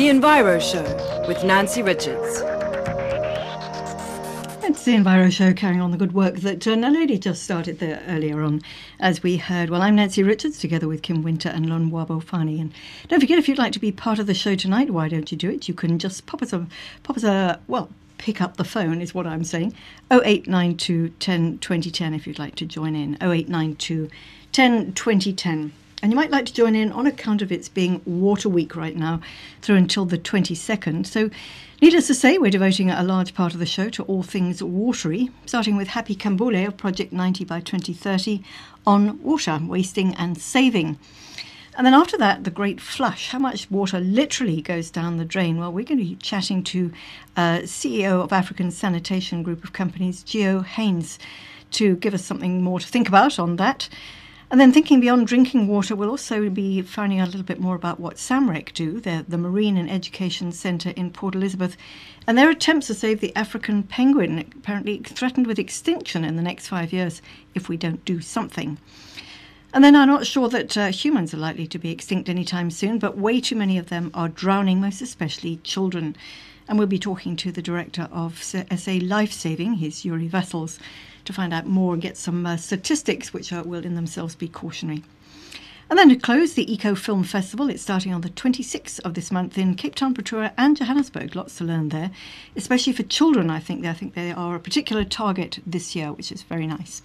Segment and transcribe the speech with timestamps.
[0.00, 2.42] The Enviro Show with Nancy Richards.
[4.64, 8.02] It's the Enviro Show carrying on the good work that uh, Naledi just started there
[8.08, 8.62] earlier on,
[8.98, 9.68] as we heard.
[9.68, 12.60] Well, I'm Nancy Richards, together with Kim Winter and Lonwabo Fani.
[12.60, 12.72] And
[13.08, 15.36] don't forget, if you'd like to be part of the show tonight, why don't you
[15.36, 15.68] do it?
[15.68, 16.66] You can just pop us a,
[17.02, 19.74] pop us a, well, pick up the phone is what I'm saying.
[20.10, 23.14] 0892 10 2010 if you'd like to join in.
[23.20, 24.08] 0892
[24.52, 25.72] 10 2010.
[26.02, 28.96] And you might like to join in on account of its being Water Week right
[28.96, 29.20] now
[29.60, 31.06] through until the 22nd.
[31.06, 31.28] So,
[31.82, 35.30] needless to say, we're devoting a large part of the show to all things watery,
[35.44, 38.42] starting with Happy Khambule of Project 90 by 2030
[38.86, 40.98] on water, wasting and saving.
[41.76, 43.28] And then after that, the great flush.
[43.28, 45.58] How much water literally goes down the drain?
[45.58, 46.92] Well, we're going to be chatting to
[47.36, 51.18] uh, CEO of African Sanitation Group of Companies, Geo Haynes,
[51.72, 53.88] to give us something more to think about on that.
[54.50, 57.76] And then thinking beyond drinking water, we'll also be finding out a little bit more
[57.76, 61.76] about what SAMREC do, They're the Marine and Education Centre in Port Elizabeth,
[62.26, 66.66] and their attempts to save the African penguin, apparently threatened with extinction in the next
[66.66, 67.22] five years
[67.54, 68.76] if we don't do something.
[69.72, 72.98] And then I'm not sure that uh, humans are likely to be extinct anytime soon,
[72.98, 76.16] but way too many of them are drowning, most especially children.
[76.66, 80.80] And we'll be talking to the director of SA Lifesaving, his Yuri Vessels,
[81.24, 84.48] to find out more and get some uh, statistics which are, will in themselves be
[84.48, 85.02] cautionary.
[85.90, 87.68] And then to close, the Eco Film Festival.
[87.68, 91.34] It's starting on the 26th of this month in Cape Town, Pretoria, and Johannesburg.
[91.34, 92.12] Lots to learn there,
[92.54, 93.50] especially for children.
[93.50, 97.02] I think I think they are a particular target this year, which is very nice.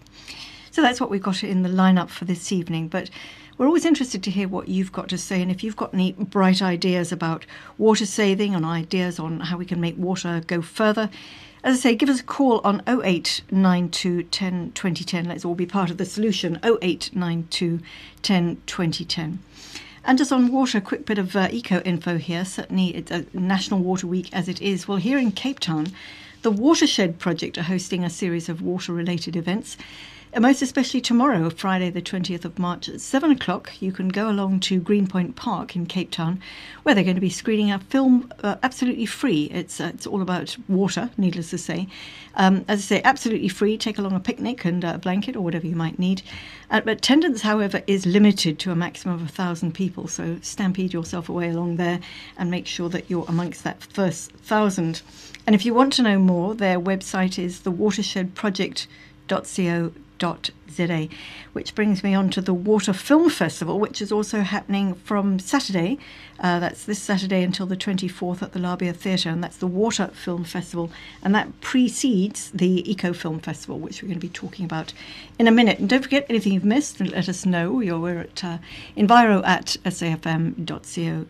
[0.70, 2.88] So that's what we've got in the lineup for this evening.
[2.88, 3.10] But
[3.58, 6.12] we're always interested to hear what you've got to say, and if you've got any
[6.12, 7.48] bright ideas about
[7.80, 11.10] water saving and ideas on how we can make water go further,
[11.66, 15.26] as I say, give us a call on 0892 10 2010.
[15.26, 16.60] Let's all be part of the solution.
[16.64, 17.80] 0892
[18.22, 19.40] 10 2010.
[20.04, 22.46] And just on water, a quick bit of uh, eco info here.
[22.46, 24.88] Certainly, it's a National Water Week as it is.
[24.88, 25.88] Well, here in Cape Town,
[26.44, 29.76] the Watershed Project are hosting a series of water related events.
[30.36, 34.30] And most especially tomorrow, Friday, the 20th of March at 7 o'clock, you can go
[34.30, 36.42] along to Greenpoint Park in Cape Town,
[36.84, 39.46] where they're going to be screening a film uh, absolutely free.
[39.46, 41.88] It's, uh, it's all about water, needless to say.
[42.36, 43.78] Um, as I say, absolutely free.
[43.78, 46.22] Take along a picnic and a blanket or whatever you might need.
[46.70, 50.10] Uh, attendance, however, is limited to a maximum of a thousand people.
[50.10, 52.02] So stampede yourself away along there
[52.38, 55.02] and make sure that you're amongst that first thousand.
[55.48, 61.08] And if you want to know more, their website is thewatershedproject.co za,
[61.54, 65.98] which brings me on to the Water Film Festival, which is also happening from Saturday.
[66.40, 70.08] Uh, that's this Saturday until the 24th at the Labia Theatre, and that's the Water
[70.14, 70.92] Film Festival.
[71.24, 74.94] And that precedes the Eco Film Festival, which we're going to be talking about
[75.40, 75.80] in a minute.
[75.80, 77.72] And don't forget, anything you've missed, let us know.
[77.72, 78.58] We're at uh,
[78.98, 81.26] enviro at safm.co.za,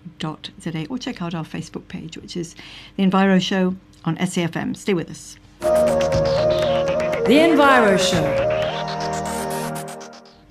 [0.89, 2.55] or check out our Facebook page, which is
[2.97, 4.75] The Enviro Show on SAFM.
[4.75, 5.37] Stay with us.
[5.59, 8.54] The Enviro Show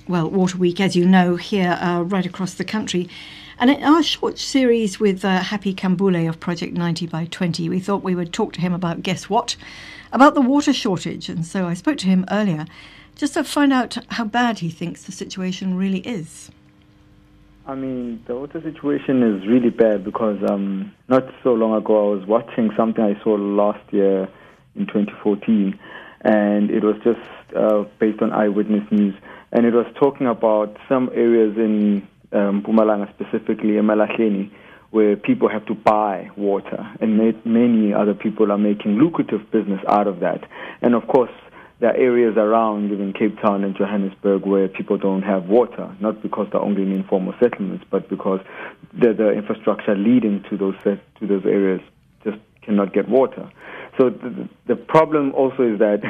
[0.06, 3.08] well, Water Week, as you know, here uh, right across the country.
[3.58, 7.80] And in our short series with uh, Happy Khambule of Project 90 by 20, we
[7.80, 9.56] thought we would talk to him about, guess what?
[10.12, 11.28] About the water shortage.
[11.28, 12.66] And so I spoke to him earlier
[13.16, 16.50] just to find out how bad he thinks the situation really is.
[17.66, 22.16] I mean, the water situation is really bad because um, not so long ago I
[22.16, 24.28] was watching something I saw last year
[24.76, 25.78] in 2014,
[26.22, 27.20] and it was just
[27.56, 29.14] uh, based on eyewitness news
[29.54, 34.50] and it was talking about some areas in um, Mpumalanga, specifically Emalahleni,
[34.90, 40.08] where people have to buy water, and many other people are making lucrative business out
[40.08, 40.40] of that.
[40.82, 41.30] And of course,
[41.80, 46.20] there are areas around, even Cape Town and Johannesburg, where people don't have water, not
[46.22, 48.40] because they're only in informal settlements, but because
[48.92, 51.80] the, the infrastructure leading to those to those areas
[52.24, 53.50] just cannot get water.
[53.98, 56.00] So the, the problem also is that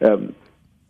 [0.02, 0.34] um,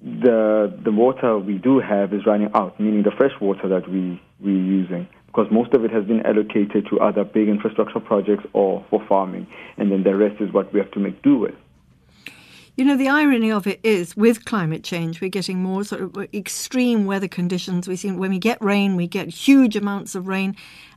[0.03, 4.21] the the water we do have is running out, meaning the fresh water that we
[4.41, 8.85] we're using, because most of it has been allocated to other big infrastructure projects or
[8.91, 9.47] for farming,
[9.77, 11.55] and then the rest is what we have to make do with.
[12.77, 16.17] You know, the irony of it is with climate change, we're getting more sort of
[16.33, 17.89] extreme weather conditions.
[17.89, 20.55] We see when we get rain, we get huge amounts of rain,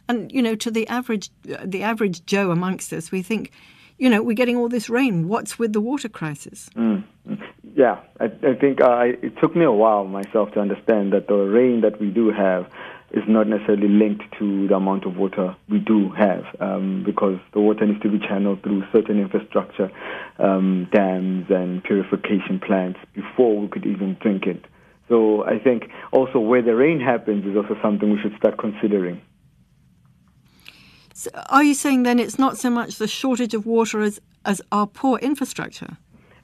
[0.07, 3.51] and you know, to the average the average Joe amongst us, we think,
[4.01, 5.27] you know, we're getting all this rain.
[5.27, 6.69] What's with the water crisis?
[6.75, 7.03] Mm
[7.75, 11.35] yeah, I, I think uh, it took me a while myself to understand that the
[11.35, 12.65] rain that we do have
[13.11, 17.59] is not necessarily linked to the amount of water we do have um, because the
[17.59, 19.91] water needs to be channeled through certain infrastructure,
[20.39, 24.63] um, dams and purification plants before we could even drink it.
[25.09, 29.21] So I think also where the rain happens is also something we should start considering.
[31.21, 34.59] So are you saying then it's not so much the shortage of water as, as
[34.71, 35.97] our poor infrastructure?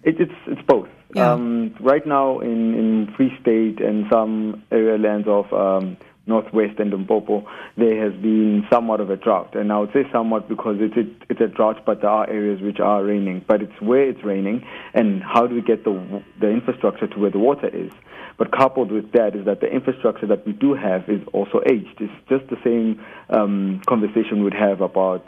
[0.04, 0.88] It, it's it's both.
[1.16, 1.32] Yeah.
[1.32, 5.98] Um, right now in, in Free State and some area lands of um,
[6.28, 7.44] Northwest and Limpopo,
[7.76, 9.56] there has been somewhat of a drought.
[9.56, 12.62] And I would say somewhat because it's, it, it's a drought, but there are areas
[12.62, 13.44] which are raining.
[13.48, 14.64] But it's where it's raining
[14.94, 17.92] and how do we get the, the infrastructure to where the water is.
[18.38, 22.00] But coupled with that is that the infrastructure that we do have is also aged.
[22.00, 25.28] It's just the same um, conversation we'd have about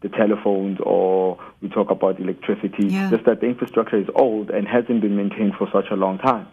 [0.00, 2.88] the telephones or we talk about electricity.
[2.88, 3.10] Yeah.
[3.10, 6.48] Just that the infrastructure is old and hasn't been maintained for such a long time.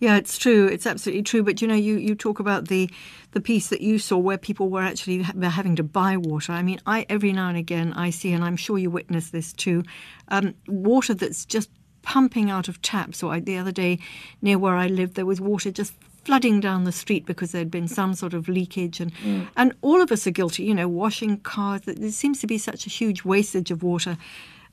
[0.00, 0.66] Yeah, it's true.
[0.66, 1.42] It's absolutely true.
[1.42, 2.90] But you know, you, you talk about the
[3.30, 6.52] the piece that you saw where people were actually ha- having to buy water.
[6.52, 9.52] I mean, I every now and again I see, and I'm sure you witness this
[9.52, 9.84] too,
[10.28, 11.70] um, water that's just
[12.04, 13.22] pumping out of taps.
[13.22, 13.98] Or I, the other day,
[14.42, 17.88] near where I live, there was water just flooding down the street because there'd been
[17.88, 19.12] some sort of leakage, and
[19.56, 20.64] and all of us are guilty.
[20.64, 21.82] You know, washing cars.
[21.82, 24.16] There seems to be such a huge wastage of water.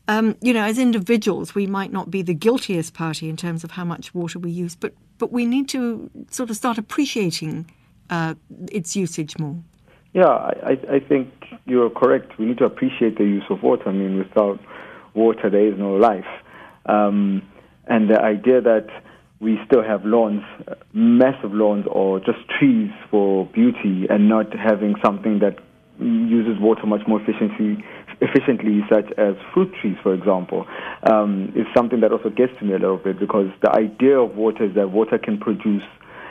[0.07, 3.71] Um, you know, as individuals, we might not be the guiltiest party in terms of
[3.71, 7.69] how much water we use, but but we need to sort of start appreciating
[8.09, 8.33] uh,
[8.71, 9.57] its usage more.
[10.13, 11.31] Yeah, I, I think
[11.65, 12.37] you're correct.
[12.37, 13.87] We need to appreciate the use of water.
[13.87, 14.59] I mean, without
[15.13, 16.25] water, there is no life.
[16.85, 17.41] Um,
[17.87, 18.87] and the idea that
[19.39, 20.43] we still have lawns,
[20.93, 25.57] massive lawns, or just trees for beauty, and not having something that
[25.99, 27.83] uses water much more efficiently,
[28.21, 30.65] efficiently, such as fruit trees, for example,
[31.11, 34.35] um, is something that also gets to me a little bit because the idea of
[34.35, 35.83] water is that water can produce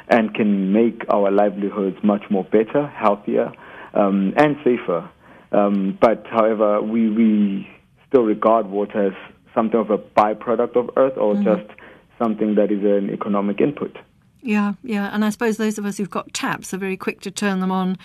[0.09, 3.53] and can make our livelihoods much more better, healthier,
[3.95, 5.09] um, and safer.
[5.53, 7.69] Um, but however, we, we
[8.09, 9.13] still regard water as
[9.55, 11.67] something of a byproduct of Earth or just
[12.19, 13.97] something that is an economic input.
[14.43, 17.31] Yeah, yeah, and I suppose those of us who've got taps are very quick to
[17.31, 17.97] turn them on,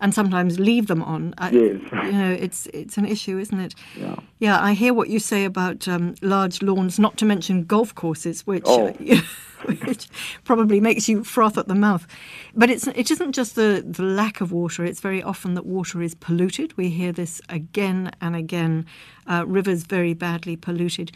[0.00, 1.34] and sometimes leave them on.
[1.38, 1.80] I- Yes.
[2.04, 3.74] you know, it's it's an issue, isn't it?
[3.98, 4.16] Yeah.
[4.38, 8.46] Yeah, I hear what you say about um, large lawns, not to mention golf courses,
[8.46, 8.94] which Oh.
[9.86, 10.08] which
[10.44, 12.06] probably makes you froth at the mouth.
[12.54, 16.02] But it's it isn't just the, the lack of water; it's very often that water
[16.02, 16.76] is polluted.
[16.76, 18.86] We hear this again and again.
[19.26, 21.12] Uh, rivers very badly polluted.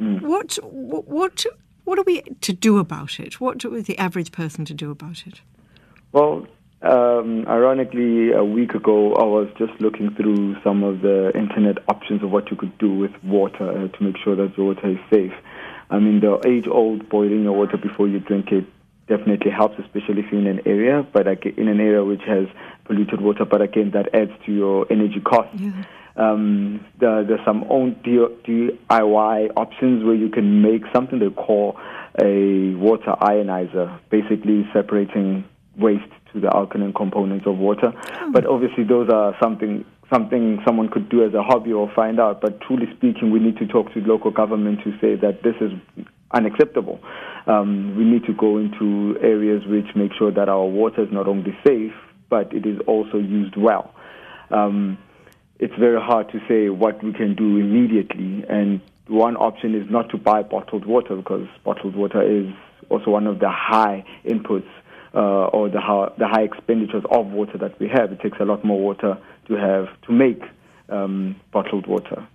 [0.00, 1.46] What what what
[1.84, 3.40] what are we to do about it?
[3.40, 5.42] What is the average person to do about it?
[6.12, 6.46] Well,
[6.82, 12.22] um, ironically, a week ago, I was just looking through some of the internet options
[12.22, 14.98] of what you could do with water uh, to make sure that your water is
[15.12, 15.34] safe.
[15.90, 18.64] I mean, the age-old boiling your water before you drink it
[19.08, 22.46] definitely helps, especially if you're in an area, but in an area which has
[22.84, 23.44] polluted water.
[23.44, 25.60] But again, that adds to your energy costs.
[25.60, 25.72] Yeah.
[26.16, 31.78] Um, there, there's some own DIY options where you can make something they call
[32.22, 35.44] a water ionizer, basically separating
[35.76, 37.92] waste to the alkaline components of water.
[38.32, 42.40] But obviously, those are something something someone could do as a hobby or find out.
[42.40, 45.72] But truly speaking, we need to talk to local government to say that this is
[46.32, 47.00] unacceptable.
[47.46, 51.26] Um, we need to go into areas which make sure that our water is not
[51.26, 51.92] only safe,
[52.28, 53.94] but it is also used well.
[54.50, 54.98] Um,
[55.58, 58.44] it's very hard to say what we can do immediately.
[58.48, 62.46] And one option is not to buy bottled water because bottled water is
[62.88, 64.68] also one of the high inputs
[65.14, 68.12] uh, or the high, the high expenditures of water that we have.
[68.12, 70.42] It takes a lot more water to have to make
[70.88, 72.26] um, bottled water.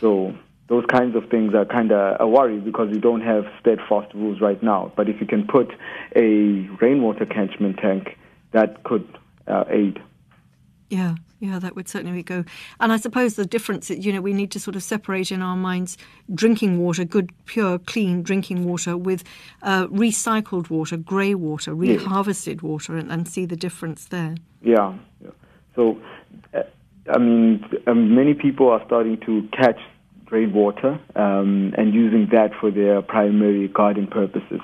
[0.00, 0.34] So
[0.68, 4.40] those kinds of things are kind of a worry because we don't have steadfast rules
[4.40, 4.92] right now.
[4.96, 5.72] But if you can put
[6.16, 8.16] a rainwater catchment tank,
[8.52, 9.06] that could
[9.46, 10.00] uh, aid.
[10.88, 12.44] Yeah, yeah, that would certainly go.
[12.78, 15.40] And I suppose the difference, is, you know, we need to sort of separate in
[15.40, 15.96] our minds
[16.34, 19.24] drinking water, good, pure, clean drinking water, with
[19.62, 24.34] uh, recycled water, grey water, reharvested water, and, and see the difference there.
[24.62, 24.94] Yeah.
[25.22, 25.30] yeah.
[25.74, 26.00] So,
[26.54, 26.62] uh,
[27.12, 29.78] I mean, um, many people are starting to catch
[30.30, 34.60] rainwater um, and using that for their primary garden purposes.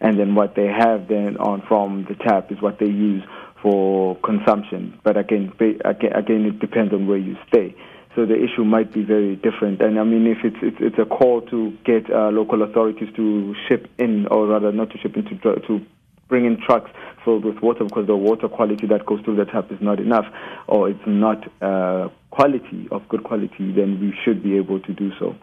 [0.00, 3.24] And then what they have then on from the tap is what they use
[3.60, 4.98] for consumption.
[5.02, 7.74] But again, again, it depends on where you stay.
[8.14, 9.80] So the issue might be very different.
[9.80, 13.54] And I mean, if it's it's, it's a call to get uh, local authorities to
[13.68, 15.86] ship in, or rather, not to ship in, to, to
[16.28, 16.90] bring in trucks
[17.24, 20.26] filled with water because the water quality that goes through the tap is not enough,
[20.66, 25.10] or it's not uh, quality of good quality, then we should be able to do
[25.18, 25.34] so.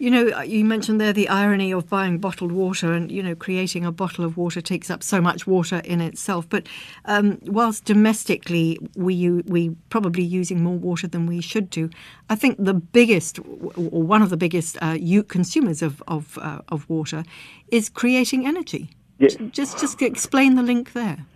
[0.00, 3.34] You know, uh, you mentioned there the irony of buying bottled water, and you know,
[3.34, 6.48] creating a bottle of water takes up so much water in itself.
[6.48, 6.68] But
[7.06, 11.90] um, whilst domestically we we probably using more water than we should do,
[12.30, 16.88] I think the biggest or one of the biggest uh, consumers of of, uh, of
[16.88, 17.24] water
[17.72, 18.90] is creating energy.
[19.18, 19.36] Yes.
[19.50, 21.26] Just just explain the link there.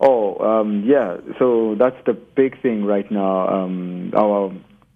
[0.00, 1.18] Oh, um, yeah.
[1.38, 3.48] So that's the big thing right now.
[3.48, 4.52] Um, our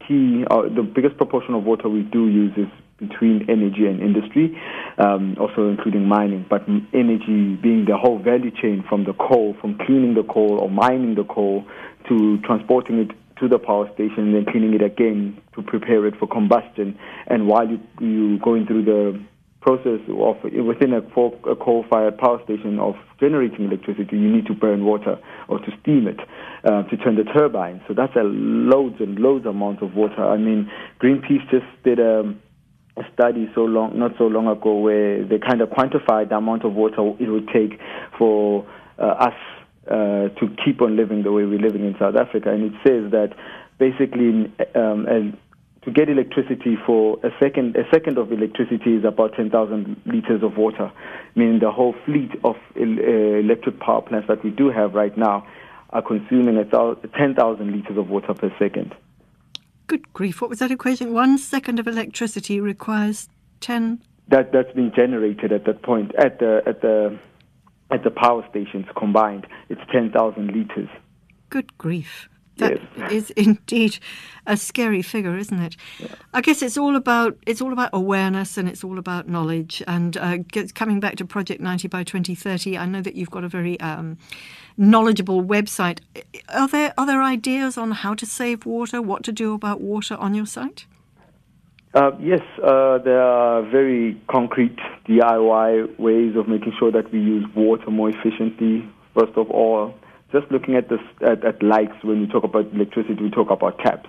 [0.06, 2.68] key, uh, the biggest proportion of water we do use is
[2.98, 4.60] between energy and industry,
[4.98, 6.44] um, also including mining.
[6.50, 10.68] But energy being the whole value chain from the coal, from cleaning the coal or
[10.68, 11.64] mining the coal
[12.08, 16.14] to transporting it to the power station and then cleaning it again to prepare it
[16.18, 16.98] for combustion.
[17.28, 19.20] And while you you going through the
[19.60, 25.18] process of within a, coal-fired power station of generating electricity, you need to burn water
[25.48, 26.20] or to steam it
[26.64, 27.82] uh, to turn the turbine.
[27.88, 30.24] So that's a loads and loads amount of water.
[30.24, 32.34] I mean, Greenpeace just did a,
[32.96, 36.64] a study so long, not so long ago, where they kind of quantified the amount
[36.64, 37.80] of water it would take
[38.16, 38.66] for
[38.98, 39.34] uh, us
[39.90, 43.10] uh, to keep on living the way we're living in South Africa, and it says
[43.10, 43.34] that
[43.78, 45.06] basically um,
[45.82, 50.56] to get electricity for a second, a second of electricity is about 10,000 liters of
[50.56, 50.90] water,
[51.34, 55.46] meaning the whole fleet of uh, electric power plants that we do have right now
[55.90, 58.94] are consuming 10,000 liters of water per second.
[59.86, 60.42] Good grief!
[60.42, 61.14] What was that equation?
[61.14, 63.28] One second of electricity requires
[63.60, 64.02] 10.
[64.28, 67.18] That that's been generated at that point at the at the
[67.90, 69.46] at the power stations combined.
[69.70, 70.90] It's 10,000 liters.
[71.48, 72.28] Good grief!
[72.58, 73.12] That yes.
[73.12, 73.98] is indeed
[74.46, 75.76] a scary figure, isn't it?
[75.98, 76.08] Yeah.
[76.34, 79.82] I guess it's all about it's all about awareness and it's all about knowledge.
[79.86, 80.38] And uh,
[80.74, 84.18] coming back to Project 90 by 2030, I know that you've got a very um,
[84.76, 86.00] knowledgeable website.
[86.48, 90.14] Are there are there ideas on how to save water, what to do about water
[90.16, 90.86] on your site?
[91.94, 94.76] Uh, yes, uh, there are very concrete
[95.08, 98.86] DIY ways of making sure that we use water more efficiently.
[99.14, 99.94] First of all,
[100.32, 103.78] just looking at this at, at likes when we talk about electricity, we talk about
[103.78, 104.08] taps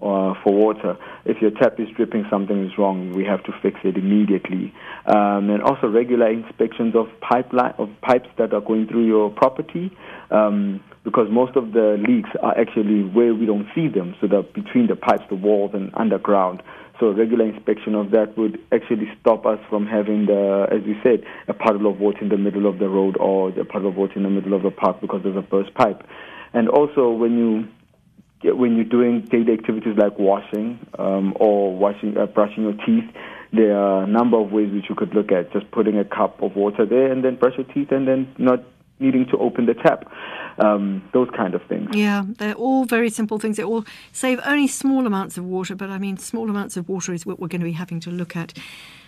[0.00, 0.96] uh, for water.
[1.24, 3.12] If your tap is dripping, something is wrong.
[3.12, 4.74] We have to fix it immediately.
[5.06, 9.96] Um, and also regular inspections of pipeline of pipes that are going through your property.
[10.30, 14.42] Um, because most of the leaks are actually where we don't see them, so they're
[14.42, 16.62] between the pipes, the walls, and underground.
[17.02, 21.26] So regular inspection of that would actually stop us from having the, as you said,
[21.48, 24.12] a puddle of water in the middle of the road or a puddle of water
[24.14, 26.06] in the middle of the park because there's a burst pipe.
[26.52, 32.26] And also when you when you're doing daily activities like washing um, or washing, uh,
[32.26, 33.10] brushing your teeth,
[33.52, 35.52] there are a number of ways which you could look at.
[35.52, 38.62] Just putting a cup of water there and then brush your teeth and then not
[39.02, 40.10] needing to open the tap
[40.58, 41.90] um, those kind of things.
[41.94, 43.56] Yeah, they're all very simple things.
[43.56, 47.12] They all save only small amounts of water, but I mean, small amounts of water
[47.12, 48.52] is what we're going to be having to look at.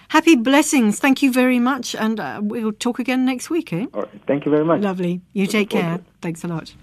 [0.08, 1.00] Happy blessings.
[1.00, 1.94] Thank you very much.
[1.94, 3.86] And uh, we'll talk again next week, eh?
[3.94, 4.20] All right.
[4.26, 4.82] Thank you very much.
[4.82, 5.22] Lovely.
[5.32, 6.00] You take care.
[6.20, 6.74] Thanks a lot.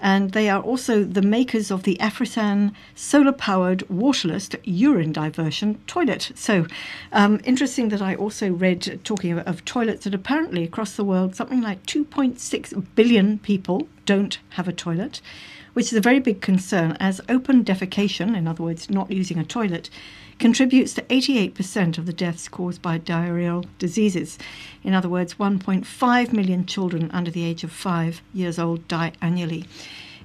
[0.00, 6.32] and they are also the makers of the Afrisan solar powered waterless urine diversion toilet.
[6.34, 6.66] So,
[7.12, 11.36] um, interesting that I also read, talking of, of toilets, that apparently across the world,
[11.36, 15.20] something like 2.6 billion people don't have a toilet
[15.72, 19.44] which is a very big concern as open defecation, in other words, not using a
[19.44, 19.90] toilet,
[20.38, 24.38] contributes to 88% of the deaths caused by diarrheal diseases.
[24.84, 29.64] In other words, 1.5 million children under the age of five years old die annually.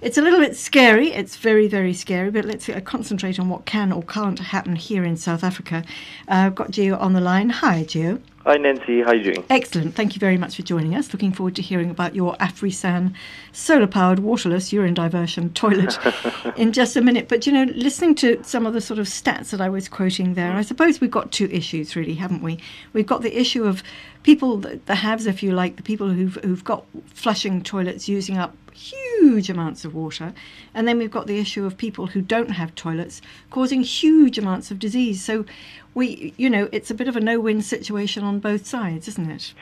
[0.01, 1.13] It's a little bit scary.
[1.13, 2.29] It's very, very scary.
[2.29, 5.83] But let's uh, concentrate on what can or can't happen here in South Africa.
[6.27, 7.49] Uh, I've got Geo on the line.
[7.49, 8.19] Hi, Geo.
[8.45, 9.01] Hi, Nancy.
[9.01, 9.45] How are you doing?
[9.49, 9.95] Excellent.
[9.95, 11.13] Thank you very much for joining us.
[11.13, 13.13] Looking forward to hearing about your AfriSan
[13.53, 15.97] solar powered waterless urine diversion toilet
[16.57, 17.29] in just a minute.
[17.29, 20.33] But, you know, listening to some of the sort of stats that I was quoting
[20.33, 20.55] there, mm.
[20.55, 22.59] I suppose we've got two issues, really, haven't we?
[22.91, 23.81] We've got the issue of
[24.23, 28.57] people, the haves, if you like, the people who've, who've got flushing toilets using up
[28.73, 30.33] huge amounts of water.
[30.73, 33.21] And then we've got the issue of people who don't have toilets
[33.51, 35.23] causing huge amounts of disease.
[35.23, 35.45] So
[35.93, 39.53] we, you know, it's a bit of a no-win situation on both sides, isn't it?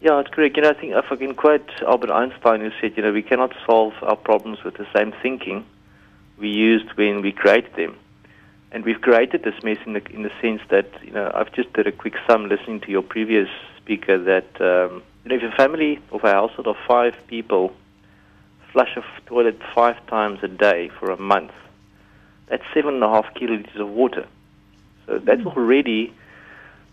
[0.00, 0.56] Yeah, it's correct.
[0.56, 3.54] You know, I think I can quote Albert Einstein, who said, you know, we cannot
[3.66, 5.64] solve our problems with the same thinking
[6.38, 7.96] we used when we created them.
[8.70, 11.72] And we've created this mess in the in the sense that you know I've just
[11.72, 15.56] did a quick sum listening to your previous speaker that um, you know if a
[15.56, 17.72] family of a household of five people
[18.72, 21.52] flush a toilet five times a day for a month,
[22.48, 24.26] that's seven and a half kiloliters of water.
[25.08, 26.12] So that's already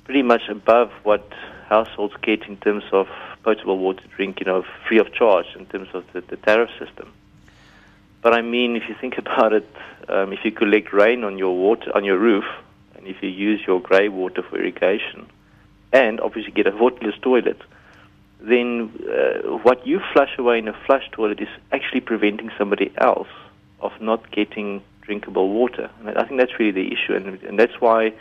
[0.05, 1.27] pretty much above what
[1.67, 3.07] households get in terms of
[3.43, 6.69] potable water to drink, you know, free of charge in terms of the, the tariff
[6.79, 7.11] system.
[8.21, 9.69] But I mean, if you think about it,
[10.07, 12.45] um, if you collect rain on your water on your roof,
[12.95, 15.27] and if you use your grey water for irrigation,
[15.91, 17.61] and obviously get a waterless toilet,
[18.39, 23.27] then uh, what you flush away in a flush toilet is actually preventing somebody else
[23.81, 25.89] of not getting drinkable water.
[25.99, 28.13] And I think that's really the issue, and, and that's why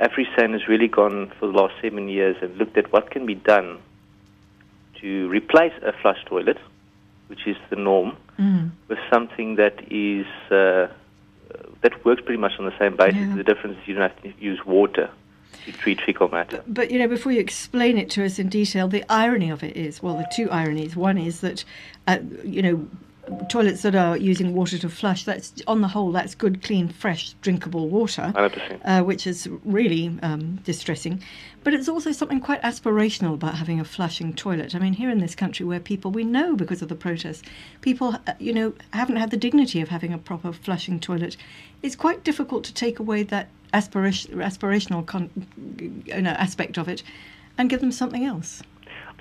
[0.00, 3.34] AfriSan has really gone for the last seven years and looked at what can be
[3.34, 3.78] done
[5.00, 6.58] to replace a flush toilet,
[7.28, 8.70] which is the norm, Mm.
[8.88, 10.88] with something that is uh,
[11.82, 13.20] that works pretty much on the same basis.
[13.20, 13.36] Yeah.
[13.36, 15.10] The difference is you don't have to use water
[15.66, 16.62] to treat fecal matter.
[16.66, 19.76] But you know, before you explain it to us in detail, the irony of it
[19.76, 20.96] is well, the two ironies.
[20.96, 21.62] One is that,
[22.06, 22.88] uh, you know,
[23.48, 27.34] toilets that are using water to flush, that's on the whole, that's good, clean, fresh,
[27.34, 28.32] drinkable water,
[28.84, 31.22] uh, which is really um, distressing.
[31.64, 34.74] But it's also something quite aspirational about having a flushing toilet.
[34.74, 37.42] I mean, here in this country, where people we know because of the protests,
[37.80, 41.36] people uh, you know haven't had the dignity of having a proper flushing toilet.
[41.82, 45.30] It's quite difficult to take away that aspiration, aspirational con-
[46.06, 47.02] you know, aspect of it
[47.58, 48.62] and give them something else.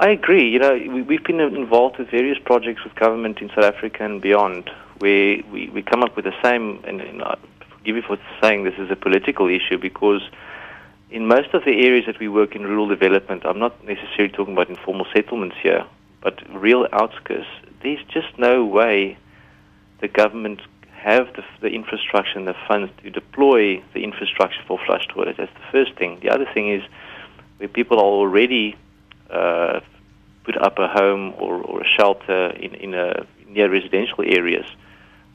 [0.01, 0.49] I agree.
[0.49, 4.19] You know, we, we've been involved with various projects with government in South Africa and
[4.19, 6.83] beyond, where we, we come up with the same.
[6.85, 7.37] And, and I
[7.69, 10.23] forgive me for saying this is a political issue because
[11.11, 14.53] in most of the areas that we work in rural development, I'm not necessarily talking
[14.53, 15.85] about informal settlements here,
[16.19, 17.45] but real outskirts.
[17.83, 19.19] There's just no way
[19.99, 20.61] the government
[20.93, 25.37] have the, the infrastructure and the funds to deploy the infrastructure for flush toilets.
[25.37, 26.17] That's the first thing.
[26.23, 26.81] The other thing is
[27.59, 28.75] where people are already
[30.43, 34.65] put up a home or, or a shelter in, in a, near residential areas,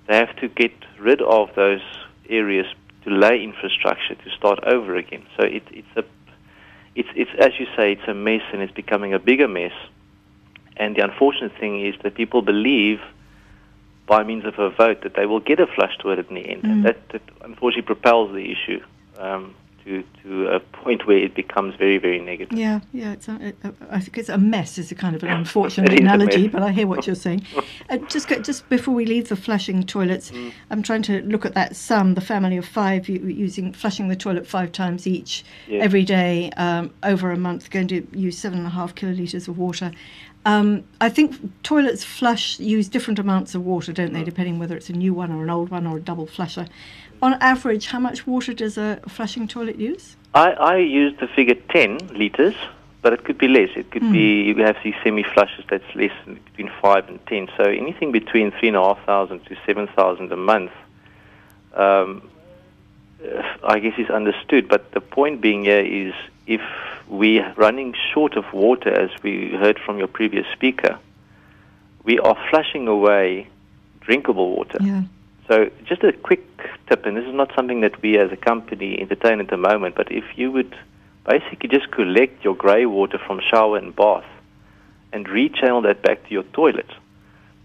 [0.07, 1.83] they have to get rid of those
[2.29, 2.67] areas
[3.05, 5.25] to lay infrastructure to start over again.
[5.37, 6.05] So it, it's a,
[6.95, 9.73] it's, it's as you say, it's a mess and it's becoming a bigger mess.
[10.77, 13.01] And the unfortunate thing is that people believe,
[14.07, 16.65] by means of a vote, that they will get a flush toilet in the end,
[16.65, 18.81] and that, that unfortunately propels the issue
[19.19, 19.55] um,
[19.87, 22.59] to to a point where it becomes very very negative.
[22.59, 23.13] Yeah, yeah.
[23.13, 24.79] It's a, it, uh, I think it's a mess.
[24.79, 27.15] Is a kind of an unfortunate It is a analogy, but I hear what you're
[27.17, 27.47] saying.
[27.91, 30.53] uh, just go, just before we leave the flushing toilets, Mm.
[30.71, 32.15] I'm trying to look at that sum.
[32.15, 35.85] The family of five using flushing the toilet five times each Yes.
[35.85, 39.57] every day um, over a month, going to use seven and a half kiloliters of
[39.57, 39.93] water.
[40.47, 44.15] Um, I think toilets flush use different amounts of water, don't Mm.
[44.15, 46.67] they, depending whether it's a new one or an old one or a double flusher.
[47.21, 50.17] On average, how much water does a flushing toilet use?
[50.35, 52.55] I, I used the figure 10 liters,
[53.03, 53.71] but it could be less.
[53.75, 57.49] It could be, you have these semi flushes that's less than between 5 and 10.
[57.57, 60.71] So anything between 3,500 to 7,000 a month,
[61.75, 62.31] um,
[63.65, 64.69] I guess is understood.
[64.69, 66.15] But the point being here is
[66.47, 66.61] if
[67.09, 70.99] we're running short of water, as we heard from your previous speaker,
[72.05, 73.49] we are flushing away
[74.01, 74.79] drinkable water.
[74.81, 75.03] Yeah.
[75.49, 76.45] So just a quick
[76.89, 79.95] tip, and this is not something that we as a company entertain at the moment,
[79.95, 80.77] but if you would
[81.25, 84.25] basically just collect your grey water from shower and bath
[85.13, 86.89] and rechannel that back to your toilet,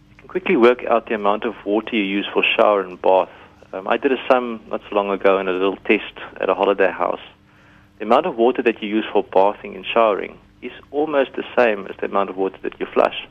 [0.10, 3.30] you can quickly work out the amount of water you use for shower and bath.
[3.74, 6.54] Um, I did a sum not so long ago in a little test at a
[6.54, 7.22] holiday house.
[8.02, 11.86] The amount of water that you use for bathing and showering is almost the same
[11.86, 13.28] as the amount of water that you flush.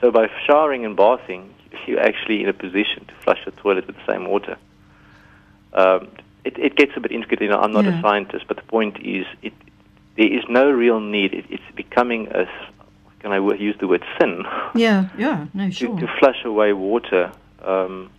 [0.00, 1.54] So by showering and bathing,
[1.86, 4.56] you're actually in a position to flush the toilet with the same water.
[5.74, 6.08] Um,
[6.44, 7.40] it, it gets a bit intricate.
[7.40, 7.96] You know, I'm not Yeah.
[7.98, 9.52] a scientist, but the point is, it,
[10.16, 11.32] there is no real need.
[11.32, 12.48] It, it's becoming a,
[13.20, 14.42] can I use the word sin,
[14.74, 15.96] Yeah, yeah, no, sure.
[16.00, 17.30] to flush away water,
[17.62, 18.10] um,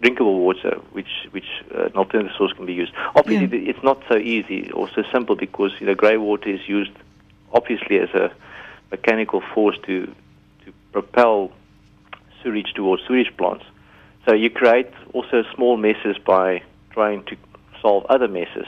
[0.00, 2.92] drinkable water, which which uh, an alternative source can be used.
[3.14, 3.70] Obviously, Yeah.
[3.70, 6.92] it's not so easy or so simple because you know grey water is used
[7.52, 8.30] obviously as a
[8.90, 10.06] mechanical force to
[10.64, 11.50] to propel
[12.42, 13.64] sewage towards sewage plants.
[14.26, 17.36] So you create also small messes by trying to
[17.80, 18.66] solve other messes.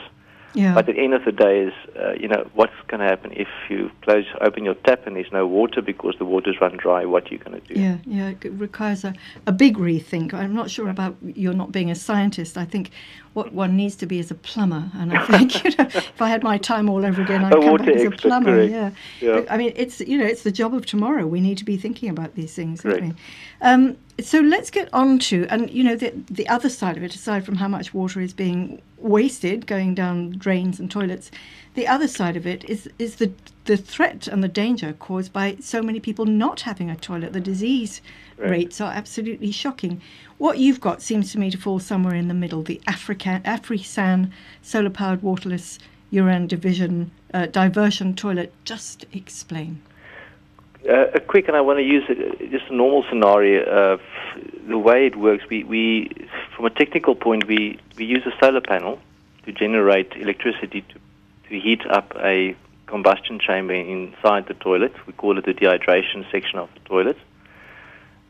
[0.55, 0.75] Yeah.
[0.75, 3.33] But at the end of the day, is uh, you know what's going to happen
[3.33, 7.05] if you close, open your tap and there's no water because the water's run dry.
[7.05, 7.81] What are you going to do?
[7.81, 9.15] Yeah, yeah, it requires a,
[9.47, 10.35] a big rethink.
[10.35, 12.59] I'm not sure about you're not being a scientist.
[12.59, 12.91] I think
[13.35, 14.91] what one needs to be is a plumber.
[14.95, 17.61] And I think, you know, if I had my time all over again, I'd A
[17.61, 18.69] come back as a plumber.
[18.69, 18.73] correct.
[18.73, 18.91] Yeah.
[19.21, 19.45] Yeah.
[19.49, 21.27] I mean, it's, you know, it's the job of tomorrow.
[21.27, 23.15] We need to be thinking about these things, Correct.
[23.63, 27.15] Um, So let's get on to, and you know, the, the other side of it,
[27.15, 31.31] aside from how much water is being wasted going down drains and toilets,
[31.75, 33.33] the other side of it is, is the,
[33.65, 37.33] the threat and the danger caused by so many people not having a toilet.
[37.33, 38.01] The disease
[38.39, 38.51] Right.
[38.51, 40.01] rates are absolutely shocking.
[40.39, 44.31] What you've got seems to me to fall somewhere in the middle the African, AfriSan
[44.63, 45.79] solar powered waterless
[46.11, 48.53] urine division, uh, diversion toilet.
[48.65, 49.81] Just explain.
[50.89, 54.01] Uh, a quick, and I want to use it, just a normal scenario of
[54.67, 55.45] the way it works.
[55.49, 56.11] We, we,
[56.57, 58.99] from a technical point, we, we use a solar panel
[59.45, 60.95] to generate electricity to,
[61.49, 64.93] to heat up a combustion chamber inside the toilet.
[65.07, 67.19] We call it the dehydration section of the toilet.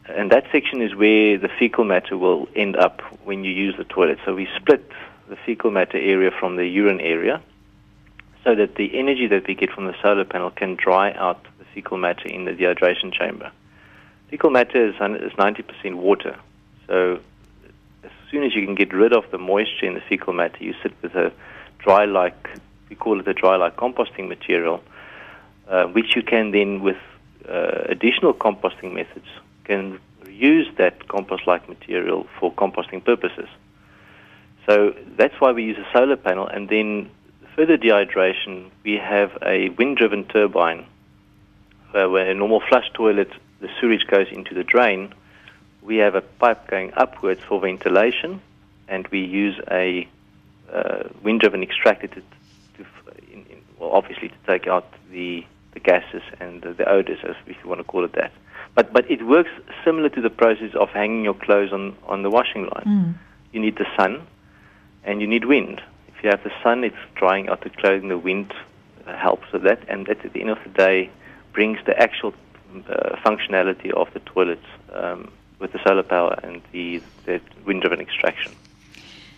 [0.07, 3.85] And that section is where the fecal matter will end up when you use the
[3.85, 4.19] toilet.
[4.27, 4.87] So we split
[5.29, 7.41] the fecal matter area from the urine area
[8.45, 11.99] so that the energy that we get from the solar panel can dry out fecal
[11.99, 13.51] matter in the dehydration chamber.
[14.31, 16.39] Fecal matter is, is 90% water.
[16.87, 17.21] So
[18.03, 20.75] as soon as you can get rid of the moisture in the fecal matter, you
[20.83, 21.33] sit with a
[21.79, 22.49] dry like,
[22.89, 24.83] we call it a dry like composting material,
[25.69, 26.97] uh, which you can then, with
[27.49, 29.27] uh, additional composting methods,
[29.65, 33.49] can use that compost like material for composting purposes.
[34.69, 37.11] So that's why we use a solar panel, and then
[37.57, 40.87] further dehydration, we have a wind-driven turbine
[41.95, 45.13] uh, where a normal flush toilet, the sewage goes into the drain.
[45.83, 48.41] We have a pipe going upwards for ventilation,
[48.89, 50.09] and we use a
[50.73, 52.87] uh, wind-driven extractor to, to
[53.33, 57.37] in, in, well, obviously to take out the, the gases and the, the odors, as
[57.47, 58.33] if you want to call it that.
[58.75, 59.51] But but it works
[59.85, 62.85] similar to the process of hanging your clothes on, on the washing line.
[63.53, 64.27] You need the sun,
[65.05, 65.83] and you need wind.
[66.09, 68.09] If you have the sun, it's drying out the clothing.
[68.09, 68.55] The wind
[69.07, 71.11] uh, helps with that, and at the end of the day
[71.53, 72.33] brings the actual
[72.89, 78.53] uh, functionality of the toilets um, with the solar power and the, the wind-driven extraction.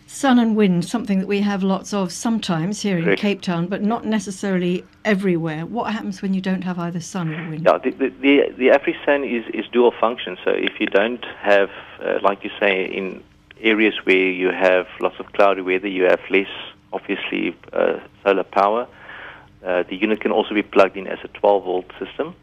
[0.06, 3.20] Sun and wind, something that we have lots of sometimes here in Correct.
[3.20, 5.66] Cape Town, but not necessarily everywhere.
[5.66, 7.64] What happens when you don't have either sun or wind?
[7.64, 10.36] Yeah, the the the, the AfriSan is, is dual function.
[10.44, 13.24] So if you don't have, uh, like you say, in
[13.60, 16.48] areas where you have lots of cloudy weather, you have less,
[16.92, 18.86] obviously, uh, solar power.
[19.64, 22.34] Uh, the unit can also be plugged in as a 12 volt system.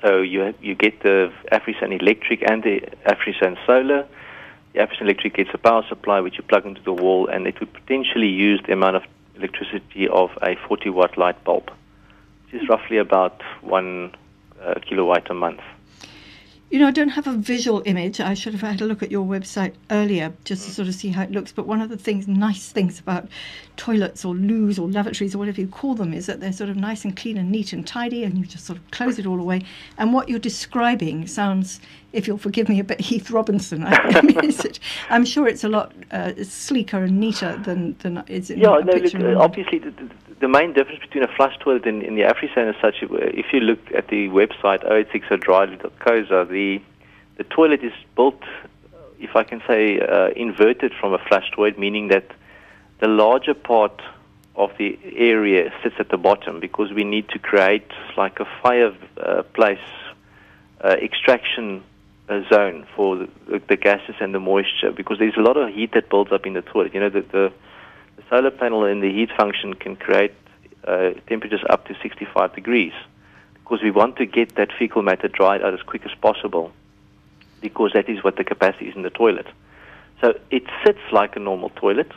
[0.00, 4.06] So you you get the AfriSan electric and the AfriSan solar.
[4.72, 7.58] The AfriSan electric gets a power supply which you plug into the wall, and it
[7.60, 9.02] would potentially use the amount of
[9.36, 11.70] electricity of a 40 watt light bulb,
[12.44, 14.12] which is roughly about one
[14.62, 15.60] uh, kilowatt a month.
[16.72, 18.18] You know, I don't have a visual image.
[18.18, 20.74] I should have had a look at your website earlier just to mm.
[20.74, 21.52] sort of see how it looks.
[21.52, 23.28] But one of the things, nice things about
[23.76, 26.76] toilets or loos or lavatories or whatever you call them is that they're sort of
[26.76, 29.38] nice and clean and neat and tidy and you just sort of close it all
[29.38, 29.66] away.
[29.98, 31.78] And what you're describing sounds,
[32.12, 33.84] if you'll forgive me, a bit Heath Robinson.
[33.86, 34.78] I, mean, it,
[35.10, 38.78] I'm sure it's a lot uh, sleeker and neater than, than is in Yeah, no,
[38.78, 39.30] look, picture.
[39.30, 42.22] in uh, obviously the, the, the main difference between a flush toilet and, and the
[42.22, 46.80] AfriSan is such, uh, if you look at the website 086dryloo.coza, the,
[47.36, 48.42] the toilet is built,
[49.18, 52.30] if I can say, uh, inverted from a flush toilet, meaning that
[53.00, 54.02] the larger part
[54.54, 59.78] of the area sits at the bottom because we need to create like a fireplace
[60.84, 61.91] uh, extraction uh,
[62.52, 63.28] zone for the,
[63.68, 66.54] the, gases and the moisture because there's a lot of heat that builds up in
[66.54, 66.94] the toilet.
[66.94, 67.52] You know, the, the,
[68.16, 70.34] the solar panel and the heat function can create
[70.86, 72.92] uh, temperatures up to 65 degrees
[73.54, 76.72] because we want to get that fecal matter dried out as quick as possible
[77.60, 79.46] because that is what the capacity is in the toilet.
[80.20, 82.10] So it sits like a normal toilet.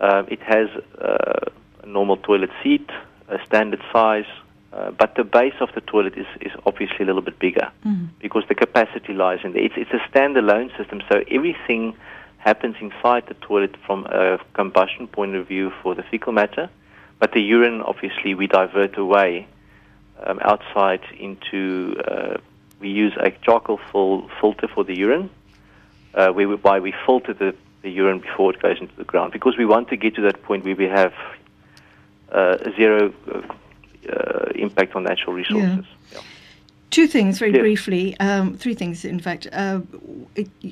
[0.00, 0.68] Um, it has
[1.00, 1.50] uh,
[1.82, 2.88] a normal toilet seat,
[3.28, 4.26] a standard size,
[4.72, 7.70] uh, but the base of the toilet is, is obviously a little bit bigger
[8.18, 9.62] because the capacity lies in there.
[9.62, 11.96] It's, it's a standalone system, so everything
[12.38, 16.68] happens inside the toilet from a combustion point of view for the fecal matter,
[17.18, 19.46] but the urine, obviously, we divert away
[20.24, 22.36] um, outside into, uh,
[22.80, 25.30] we use a charcoal fil- filter for the urine,
[26.14, 29.32] uh, whereby we filter the, the urine before it goes into the ground.
[29.32, 31.12] Because we want to get to that point where we have
[32.30, 33.12] uh, zero
[34.08, 35.84] uh, impact on natural resources.
[36.12, 36.20] Yeah.
[36.90, 37.60] Two things very Yes.
[37.60, 38.16] briefly.
[38.18, 39.46] Um, three things, in fact.
[39.52, 39.80] Uh,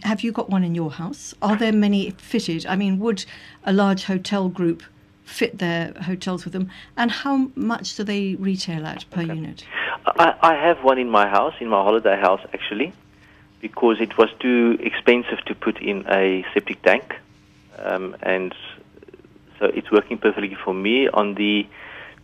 [0.02, 1.34] have you got one in your house?
[1.42, 2.64] Are there many fitted?
[2.66, 3.24] I mean, would
[3.64, 4.82] a large hotel group
[5.24, 6.70] fit their hotels with them?
[6.96, 9.64] And how much do they retail at per unit?
[10.06, 12.92] I, I have one in my house, in my holiday house actually,
[13.60, 17.14] because it was too expensive to put in a septic tank,
[17.78, 18.54] um, and
[19.58, 21.08] so it's working perfectly for me.
[21.08, 21.66] On the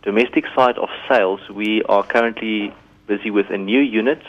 [0.03, 2.73] domestic side of sales, we are currently
[3.07, 4.21] busy with a new unit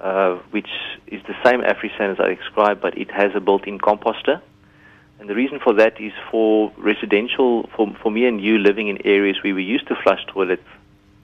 [0.00, 0.68] uh, which
[1.08, 4.40] is the same AfriSan as I described, but it has a built-in composter.
[5.18, 9.04] And the reason for that is for residential, for, for me and you living in
[9.04, 10.62] areas where we used to flush toilets,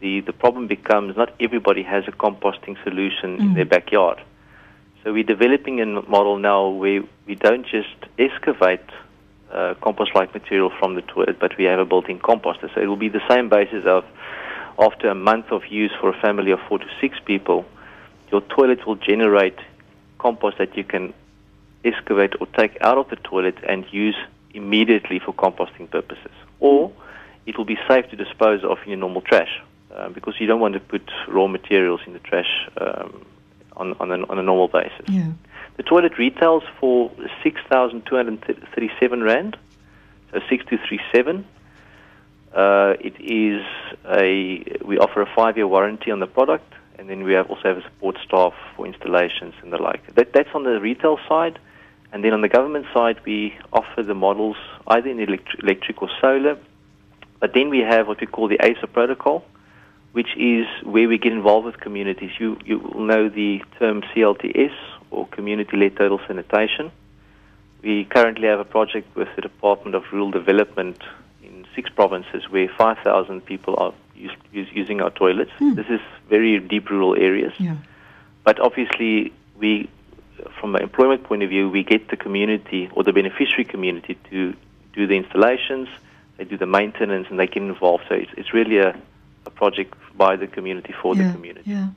[0.00, 4.20] the, the problem becomes not everybody has a composting solution in their backyard.
[5.02, 8.80] So we're developing a model now where we don't just excavate
[9.54, 12.72] uh, compost-like material from the toilet, but we have a built-in composter.
[12.74, 14.04] So it will be the same basis of
[14.78, 17.64] after a month of use for a family of four to six people,
[18.32, 19.58] your toilet will generate
[20.18, 21.14] compost that you can
[21.84, 24.16] excavate or take out of the toilet and use
[24.52, 26.32] immediately for composting purposes.
[26.60, 26.92] Or
[27.46, 29.60] it will be safe to dispose of in your normal trash
[29.94, 33.24] uh, because you don't want to put raw materials in the trash um,
[33.76, 35.06] on, on, a, on a normal basis.
[35.08, 35.32] Yeah.
[35.76, 37.10] The toilet retails for
[37.42, 39.56] 6,237 Rand,
[40.30, 41.46] so 6237.
[42.54, 43.60] Uh, it is
[44.06, 47.62] a, we offer a five year warranty on the product, and then we have also
[47.64, 50.14] have a support staff for installations and the like.
[50.14, 51.58] That, that's on the retail side.
[52.12, 54.56] And then on the government side, we offer the models
[54.86, 56.56] either in elect- electric or solar.
[57.40, 59.44] But then we have what we call the ASA protocol,
[60.12, 62.30] which is where we get involved with communities.
[62.38, 64.72] You, you will know the term CLTS
[65.14, 66.90] or Community-Led Total Sanitation.
[67.82, 71.00] We currently have a project with the Department of Rural Development
[71.42, 75.50] in six provinces where 5,000 people are use, use, using our toilets.
[75.58, 75.74] Hmm.
[75.74, 77.52] This is very deep rural areas.
[77.58, 77.76] Yeah.
[78.44, 79.88] But obviously, we,
[80.60, 84.54] from an employment point of view, we get the community or the beneficiary community to
[84.92, 85.88] do the installations,
[86.36, 88.04] they do the maintenance, and they get involved.
[88.08, 88.98] So it's, it's really a,
[89.46, 91.28] a project by the community for yeah.
[91.28, 91.70] the community.
[91.70, 91.88] Yeah.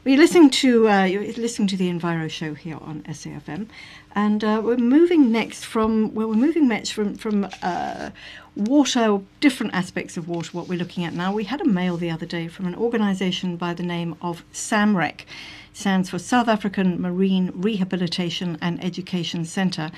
[0.03, 3.67] We're listening to uh, you're listening to the Enviro Show here on SAFM,
[4.15, 8.09] and uh, we're moving next from well, we're moving next from from uh,
[8.55, 10.49] water, different aspects of water.
[10.53, 11.31] What we're looking at now.
[11.31, 15.25] We had a mail the other day from an organisation by the name of SAMREC,
[15.73, 19.91] stands for South African Marine Rehabilitation and Education Centre.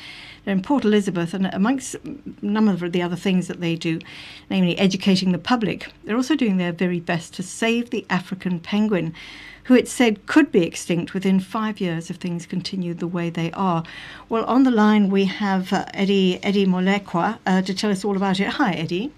[0.43, 1.99] They're in Port Elizabeth, and amongst a
[2.41, 3.99] number of the other things that they do,
[4.49, 9.13] namely educating the public, they're also doing their very best to save the African penguin
[9.65, 13.51] who it said could be extinct within five years if things continue the way they
[13.53, 13.83] are.
[14.27, 18.17] Well, on the line we have uh, Eddie Eddie Molekwa uh, to tell us all
[18.17, 18.47] about it.
[18.47, 19.11] Hi, Eddie.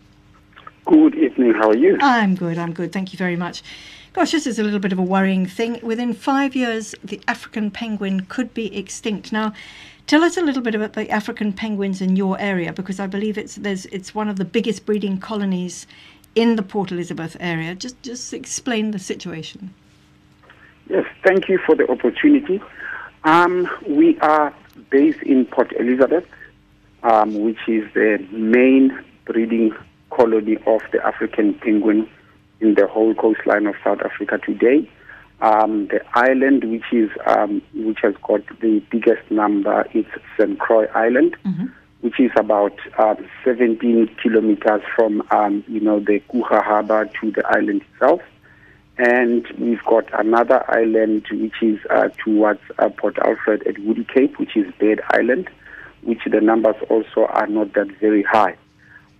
[0.86, 1.54] Good evening.
[1.56, 1.98] How are you?
[2.00, 2.60] I'm good.
[2.60, 2.92] I'm good.
[2.92, 3.64] Thank you very much.
[4.14, 5.80] Gosh, this is a little bit of a worrying thing.
[5.82, 9.32] Within five years, the African penguin could be extinct.
[9.32, 9.52] Now,
[10.06, 13.36] tell us a little bit about the African penguins in your area, because I believe
[13.36, 15.88] it's there's it's one of the biggest breeding colonies
[16.36, 17.74] in the Port Elizabeth area.
[17.74, 19.74] Just just explain the situation.
[20.88, 22.62] Yes, thank you for the opportunity.
[23.24, 24.54] Um, we are
[24.92, 26.28] based in Port Elizabeth,
[27.02, 29.74] um, which is the main breeding
[30.10, 32.10] colony of the African penguin
[32.60, 34.90] in the whole coastline of South Africa today.
[35.42, 40.06] Um, the island, which is um, which has got the biggest number, is
[40.38, 40.58] St.
[40.60, 41.36] Croix Island,
[42.02, 47.46] which is about um, 17 kilometers from um, you know the Coega Harbor to the
[47.48, 48.22] island itself.
[48.98, 54.40] And we've got another island which is uh, towards uh, Port Alfred at Woody Cape,
[54.40, 55.50] which is Bird Island,
[56.04, 58.56] which the numbers also are not that very high.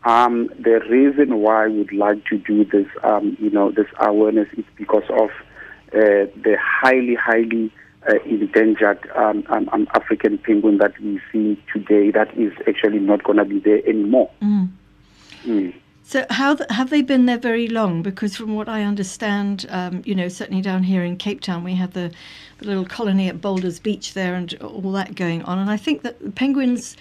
[0.06, 4.66] Um, the reason why we'd like to do this, um, you know, this awareness is
[4.76, 5.30] because of
[5.94, 7.72] uh, the highly, highly
[8.08, 13.24] uh, endangered um, um, um, African penguin that we see today that is actually not
[13.24, 14.30] going to be there anymore.
[14.42, 14.70] Mm.
[16.04, 18.04] So, how th- have they been there very long?
[18.04, 21.74] Because from what I understand, um, you know, certainly down here in Cape Town, we
[21.76, 22.12] have the,
[22.60, 25.58] the little colony at Boulders Beach there, and all that going on.
[25.58, 26.96] And I think that the penguins,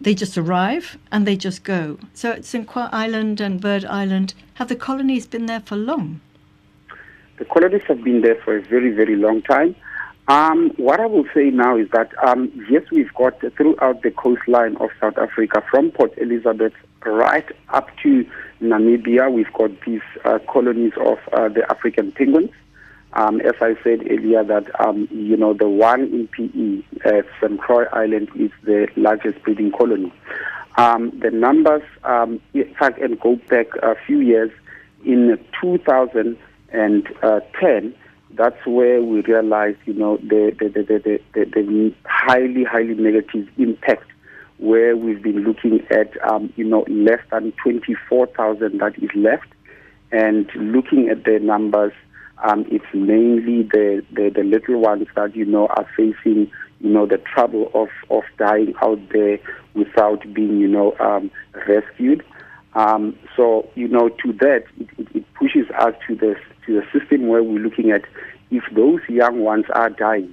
[0.00, 1.98] they just arrive and they just go.
[2.14, 2.66] So, at St.
[2.66, 6.20] Croix Island and Bird Island, have the colonies been there for long?
[7.38, 9.74] The colonies have been there for a very, very long time.
[10.28, 14.76] Um, what I will say now is that um, yes, we've got throughout the coastline
[14.76, 16.72] of South Africa, from Port Elizabeth
[17.04, 18.26] right up to
[18.60, 22.50] Namibia, we've got these uh, colonies of uh, the African penguins.
[23.14, 27.58] Um, as I said earlier, that um, you know the one in PE, uh, St.
[27.58, 30.12] Croix Island, is the largest breeding colony.
[30.76, 34.52] Um, the numbers, um, if I can go back a few years,
[35.04, 37.94] in 2010,
[38.34, 43.48] that's where we realized, you know, the the, the, the, the, the highly, highly negative
[43.58, 44.04] impact
[44.58, 49.48] where we've been looking at, um, you know, less than 24,000 that is left.
[50.12, 51.92] And looking at the numbers,
[52.42, 56.50] um, it's mainly the, the, the little ones that, you know, are facing,
[56.80, 59.38] you know, the trouble of, of dying out there
[59.74, 61.30] without being, you know, um,
[61.66, 62.24] rescued.
[62.74, 66.98] Um, so, you know, to that, it, it, it pushes us to the, to the
[66.98, 68.02] system where we're looking at
[68.50, 70.32] if those young ones are dying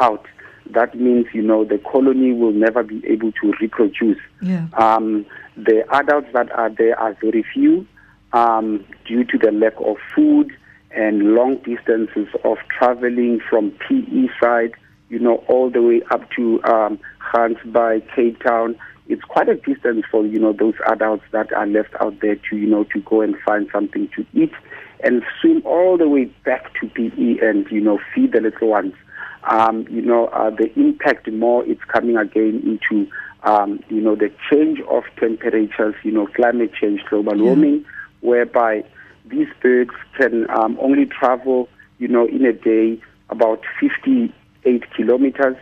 [0.00, 0.26] out,
[0.70, 4.18] that means you know the colony will never be able to reproduce.
[4.42, 4.66] Yeah.
[4.74, 7.86] Um, the adults that are there are very few
[8.32, 10.52] um, due to the lack of food
[10.98, 14.74] and long distances of traveling from PE side,
[15.08, 16.98] you know, all the way up to um,
[17.66, 18.76] by Cape Town.
[19.08, 22.56] It's quite a distance for you know those adults that are left out there to
[22.56, 24.52] you know to go and find something to eat
[25.02, 28.94] and swim all the way back to PE and you know feed the little ones
[29.44, 33.10] um, you know, uh, the impact more it's coming again into,
[33.44, 37.84] um, you know, the change of temperatures, you know, climate change, global warming,
[38.20, 38.84] whereby
[39.28, 45.56] these birds can um, only travel, you know, in a day about 58 kilometers,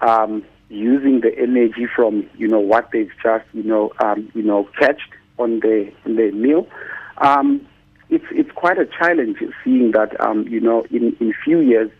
[0.00, 4.68] um, using the energy from, you know, what they've just, you know, um, you know,
[4.78, 6.66] catched on the on the meal.
[7.18, 7.66] Um,
[8.08, 11.90] it's it's quite a challenge seeing that, um, you know, in in few years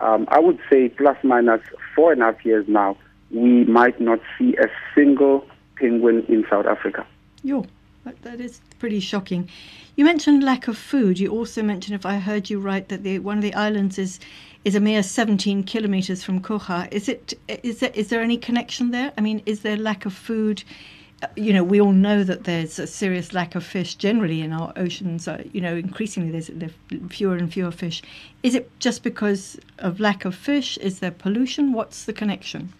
[0.00, 1.60] um, I would say plus minus
[1.94, 2.96] four and a half years now,
[3.30, 7.06] we might not see a single penguin in South Africa.
[7.42, 7.64] Yo,
[8.04, 9.48] that, that is pretty shocking.
[9.96, 11.18] You mentioned lack of food.
[11.18, 14.20] You also mentioned, if I heard you right, that the, one of the islands is
[14.62, 16.92] is a mere 17 kilometers from Coega.
[16.92, 19.12] Is it is there is there any connection there?
[19.16, 20.62] I mean, is there lack of food?
[21.36, 24.72] you know, we all know that there's a serious lack of fish generally in our
[24.76, 25.28] oceans.
[25.28, 26.72] Uh, you know, increasingly there's, there's
[27.10, 28.02] fewer and fewer fish.
[28.42, 30.78] Is it just because of lack of fish?
[30.78, 31.72] Is there pollution?
[31.72, 32.72] What's the connection?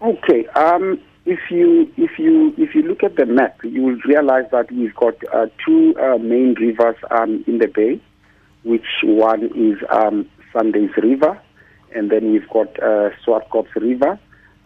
[0.00, 0.46] Okay.
[0.48, 4.70] Um, if you if you if you look at the map, you will realize that
[4.72, 8.00] we've got uh, two uh, main rivers um, in the bay,
[8.64, 11.40] which one is um, Sundays River,
[11.94, 14.18] and then we've got uh, Swartkops River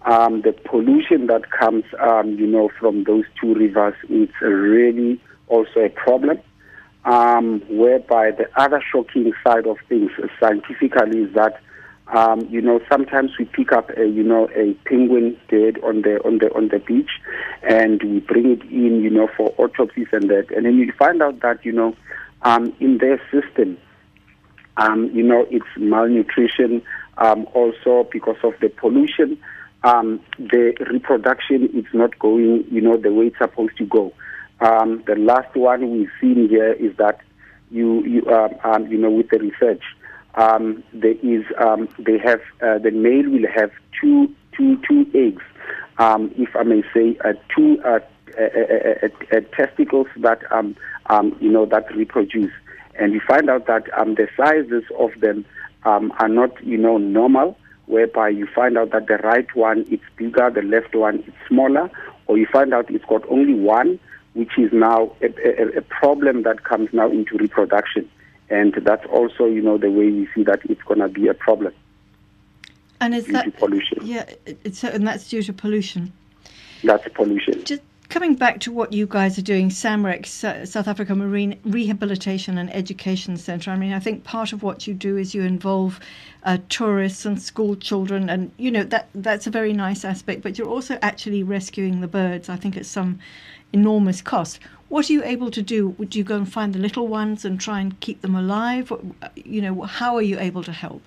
[0.07, 5.81] um, the pollution that comes, um, you know, from those two rivers is really also
[5.81, 6.39] a problem.
[7.05, 11.61] Um, whereby the other shocking side of things scientifically is that,
[12.09, 16.21] um, you know, sometimes we pick up, a, you know, a penguin dead on the
[16.25, 17.11] on the on the beach,
[17.63, 21.23] and we bring it in, you know, for autopsies and that, and then you find
[21.23, 21.97] out that, you know,
[22.43, 23.77] um, in their system,
[24.77, 26.83] um, you know, it's malnutrition,
[27.19, 29.39] um, also because of the pollution
[29.87, 34.13] um, the reproduction is not going, you know, the way it's supposed to go.
[34.61, 37.21] Um, the last one we've seen here is that
[37.71, 39.83] you, you, um, um you know, with the research,
[40.37, 43.71] um, there is, um, they have, uh, the male will have
[44.01, 45.43] two, two, two eggs,
[45.99, 48.01] um, if I may say, uh, two uh,
[49.57, 52.53] testicles that, um, um, you know, that reproduce.
[52.99, 55.45] And we find out that um, the sizes of them
[55.85, 60.01] um, are not, you know, normal whereby you find out that the right one is
[60.17, 61.91] bigger, the left one is smaller,
[62.27, 63.99] or you find out it's got only one,
[64.35, 68.09] which is now a, a, a problem that comes now into reproduction.
[68.49, 71.35] And that's also, you know, the way we see that it's going to be a
[71.35, 71.75] problem.
[73.01, 73.99] And is that pollution?
[74.03, 76.13] Yeah, it's, and that's due to pollution.
[76.83, 77.65] That's pollution.
[77.65, 80.27] Just coming back to what you guys are doing, SAMREC,
[80.67, 83.71] South Africa Marine Rehabilitation and Education Centre.
[83.71, 86.01] I mean, I think part of what you do is you involve
[86.45, 90.43] uh, tourists and school children, and you know that that's a very nice aspect.
[90.43, 92.49] But you're also actually rescuing the birds.
[92.49, 93.19] I think at some
[93.73, 94.61] enormous cost.
[94.89, 95.89] What are you able to do?
[95.99, 98.93] Would you go and find the little ones and try and keep them alive?
[99.35, 101.03] You know, how are you able to help?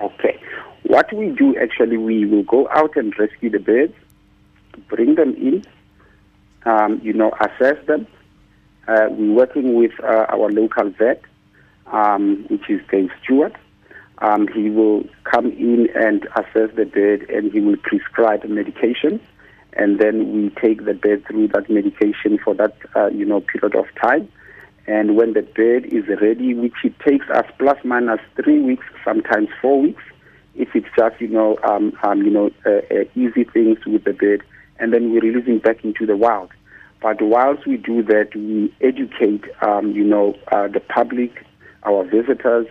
[0.00, 0.38] Okay,
[0.84, 3.94] what we do actually, we will go out and rescue the birds,
[4.88, 5.64] bring them in
[6.64, 8.06] um, you know, assess them.
[8.88, 11.22] Uh, we're working with uh, our local vet,
[11.86, 13.54] um, which is Dave Stewart.
[14.18, 19.20] Um, he will come in and assess the bird and he will prescribe medication.
[19.74, 23.74] And then we take the bird through that medication for that, uh, you know, period
[23.74, 24.28] of time.
[24.86, 29.48] And when the bird is ready, which it takes us plus minus three weeks, sometimes
[29.60, 30.02] four weeks,
[30.54, 34.12] if it's just you know um, um, you know uh, uh, easy things with the
[34.12, 34.42] bird,
[34.78, 36.50] and then we release him back into the wild.
[37.00, 41.44] But whilst we do that, we educate um, you know uh, the public,
[41.84, 42.66] our visitors.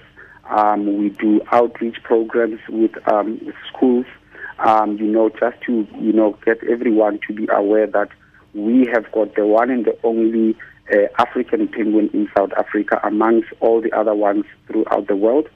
[0.50, 4.06] Um, we do outreach programs with, um, with schools,
[4.64, 8.10] um, you know, just to you know get everyone to be aware that
[8.54, 10.56] we have got the one and the only
[10.92, 15.48] uh, African penguin in South Africa amongst all the other ones throughout the world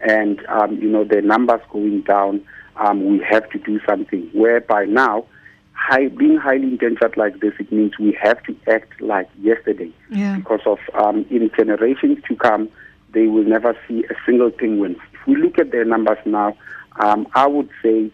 [0.00, 2.44] and um, you know the numbers going down,
[2.76, 4.28] um, we have to do something.
[4.32, 5.26] Whereby now,
[5.72, 9.92] high, being highly endangered like this, it means we have to act like yesterday.
[10.10, 10.36] Yeah.
[10.36, 12.68] Because of um, in generations to come,
[13.12, 14.96] they will never see a single penguin.
[15.12, 16.56] If we look at their numbers now,
[16.98, 18.10] um, I would say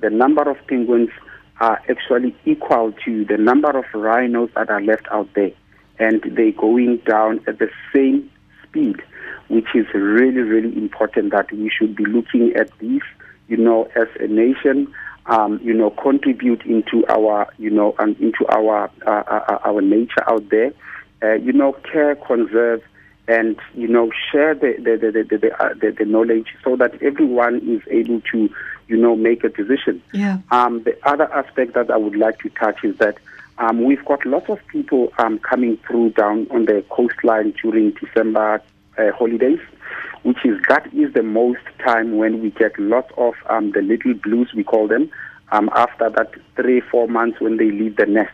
[0.00, 1.10] the number of penguins
[1.60, 5.52] are actually equal to the number of rhinos that are left out there,
[5.98, 8.30] and they're going down at the same
[8.62, 9.02] speed
[9.48, 13.02] which is really, really important that we should be looking at this,
[13.48, 14.92] you know, as a nation,
[15.26, 19.80] um, you know, contribute into our, you know, and into our uh, uh, uh, our
[19.80, 20.72] nature out there,
[21.22, 22.82] uh, you know, care, conserve,
[23.28, 27.00] and you know, share the the the the, the, uh, the, the knowledge so that
[27.02, 28.50] everyone is able to,
[28.88, 30.02] you know, make a decision.
[30.12, 30.38] Yeah.
[30.50, 33.18] Um, the other aspect that I would like to touch is that.
[33.58, 38.60] Um, we've got lots of people um, coming through down on the coastline during December
[38.98, 39.60] uh, holidays,
[40.24, 44.12] which is that is the most time when we get lots of um, the little
[44.12, 45.10] blues we call them
[45.52, 48.32] um, after that three four months when they leave the nest,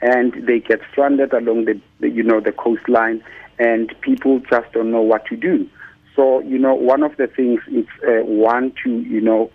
[0.00, 3.22] and they get stranded along the, the you know the coastline,
[3.58, 5.68] and people just don't know what to do.
[6.16, 9.50] So you know one of the things is uh, one to you know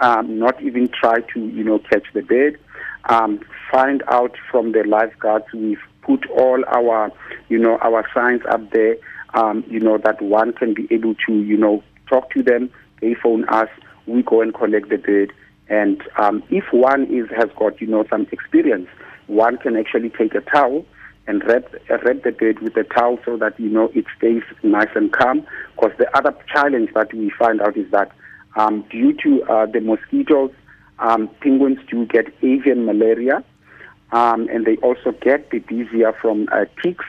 [0.00, 2.58] um, not even try to you know catch the bird.
[3.08, 5.46] Um, find out from the lifeguards.
[5.54, 7.12] We've put all our
[7.48, 8.96] you know our signs up there
[9.34, 12.70] um, you know, that one can be able to, you know, talk to them.
[13.00, 13.68] They phone us.
[14.06, 15.32] We go and collect the bird.
[15.68, 18.88] And um, if one is has got, you know, some experience,
[19.26, 20.84] one can actually take a towel
[21.28, 24.88] and wrap, wrap the bird with a towel so that, you know, it stays nice
[24.96, 25.46] and calm.
[25.76, 28.10] Because the other challenge that we find out is that
[28.56, 30.50] um, due to uh, the mosquitoes,
[30.98, 33.44] um, penguins do get avian malaria,
[34.10, 37.04] um, and they also get babesia from uh, ticks.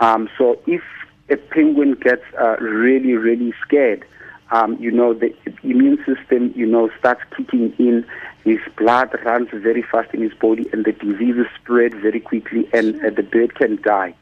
[0.00, 0.82] Um, so if
[1.30, 4.04] a penguin gets uh, really, really scared,
[4.52, 8.06] um, you know, the immune system, you know, starts kicking in.
[8.44, 12.96] His blood runs very fast in his body, and the diseases spread very quickly, and
[13.04, 14.14] uh, the bird can die.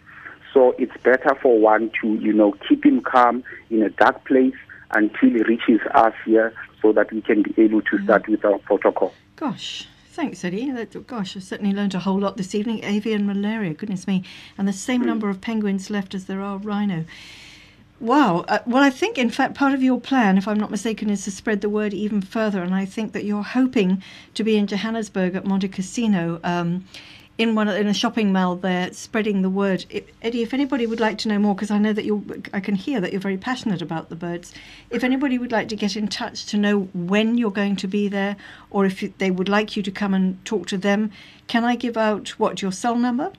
[0.54, 4.54] So it's better for one to, you know, keep him calm in a dark place
[4.92, 6.52] until he reaches us here,
[6.82, 9.12] so that we can be able to start with our protocol.
[9.36, 9.86] Gosh.
[10.12, 10.70] Thanks, Eddie.
[10.72, 12.82] That, gosh, I've certainly learned a whole lot this evening.
[12.84, 14.24] Avian malaria, goodness me.
[14.58, 17.04] And the same number of penguins left as there are rhino.
[18.00, 18.46] Wow.
[18.48, 21.24] Uh, well, I think, in fact, part of your plan, if I'm not mistaken, is
[21.24, 22.62] to spread the word even further.
[22.62, 26.86] And I think that you're hoping to be in Johannesburg at Montecasino um,
[27.36, 29.84] in one in a shopping mall there, spreading the word.
[29.90, 32.24] If, Eddie, if anybody would like to know more, because I know that you,
[32.54, 34.54] I can hear that you're very passionate about the birds.
[34.88, 38.08] If anybody would like to get in touch to know when you're going to be
[38.08, 38.36] there,
[38.70, 41.10] or if they would like you to come and talk to them,
[41.48, 43.32] can I give out what your cell number?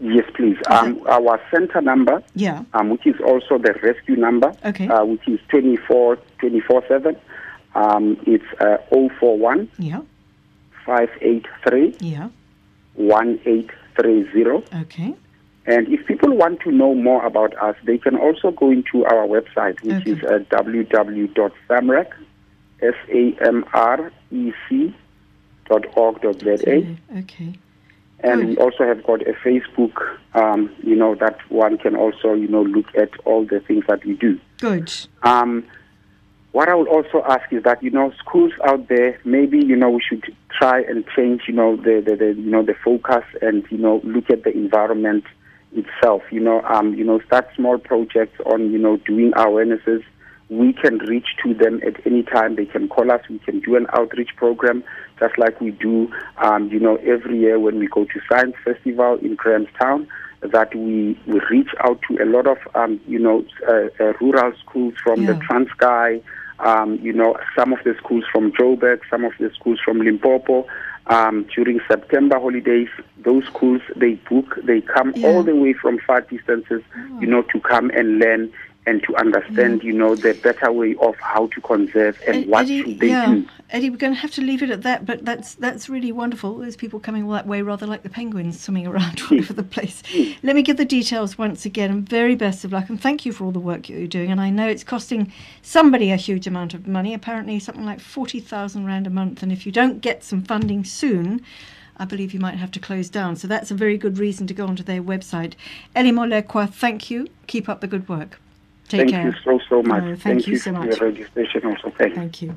[0.00, 0.56] Yes, please.
[0.68, 2.62] Um, our center number, Yeah.
[2.72, 4.86] um, which is also the rescue number, Okay.
[4.88, 7.16] uh, which is 24 24 7.
[7.74, 10.00] Um, it's uh, 041 Yeah.
[10.86, 12.28] 583 Yeah.
[12.94, 14.64] 1830.
[14.82, 15.14] Okay.
[15.66, 19.26] And if people want to know more about us, they can also go into our
[19.26, 20.12] website, which Okay.
[20.12, 22.06] is uh, www.samrec,
[22.80, 24.94] S-A-M-R-E-C
[25.68, 26.96] dot org dot Z-A.
[27.18, 27.52] Okay.
[28.20, 28.48] And Good.
[28.48, 32.62] we also have got a Facebook, um, you know, that one can also, you know,
[32.62, 34.40] look at all the things that we do.
[34.58, 34.92] Good.
[35.22, 35.64] Um,
[36.52, 39.90] what I would also ask is that you know schools out there maybe you know
[39.90, 43.64] we should try and change you know the, the, the you know the focus and
[43.70, 45.24] you know look at the environment
[45.72, 46.22] itself.
[46.30, 50.02] You know um, you know start small projects on you know doing awarenesses.
[50.48, 52.56] We can reach to them at any time.
[52.56, 53.20] They can call us.
[53.28, 54.82] We can do an outreach program
[55.18, 59.18] just like we do um, you know every year when we go to Science Festival
[59.22, 60.06] in Grahamstown
[60.40, 64.52] that we, we reach out to a lot of um, you know uh, uh, rural
[64.64, 65.38] schools from the Yeah.
[65.48, 66.22] Transkei,
[66.60, 70.66] um, you know some of the schools from Joburg, some of the schools from Limpopo.
[71.10, 72.88] Um, during September holidays,
[73.24, 75.26] those schools they book, they come Yeah.
[75.28, 76.82] all the way from far distances,
[77.18, 78.52] you know, to come and learn
[78.88, 79.84] and to understand, mm.
[79.84, 83.08] you know, the better way of how to conserve and Ed- what Eddie, should they
[83.08, 83.48] yeah, do.
[83.68, 85.04] Eddie, we're going to have to leave it at that.
[85.04, 86.56] But that's that's really wonderful.
[86.56, 89.62] There's people coming all that way, rather like the penguins swimming around all over the
[89.62, 90.02] place.
[90.02, 90.24] Mm.
[90.28, 90.36] Mm.
[90.42, 91.90] Let me give the details once again.
[91.90, 94.30] And very best of luck, and thank you for all the work you're doing.
[94.30, 95.30] And I know it's costing
[95.60, 97.12] somebody a huge amount of money.
[97.12, 99.42] Apparently, something like forty thousand rand a month.
[99.42, 101.42] And if you don't get some funding soon.
[102.00, 103.34] I believe you might have to close down.
[103.34, 105.54] So that's a very good reason to go onto their website.
[105.96, 107.26] Eli Molekwa, thank you.
[107.48, 108.38] Keep up the good work.
[108.88, 109.26] Take Thank care.
[109.26, 110.02] you so, so much.
[110.02, 110.98] No, thank you so for much.
[110.98, 111.90] your registration also.
[111.90, 112.16] Thank you.
[112.16, 112.56] Thank you.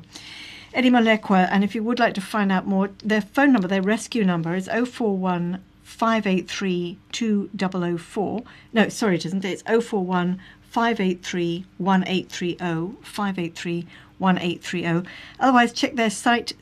[0.74, 3.82] Eddie Malekwa, and if you would like to find out more, their phone number, their
[3.82, 8.42] rescue number is 041 583 2004.
[8.72, 9.44] No, sorry, it isn't.
[9.44, 12.96] It's 041 583 1830.
[13.02, 13.86] 583
[14.18, 15.08] 1830.
[15.38, 16.54] Otherwise, check their site,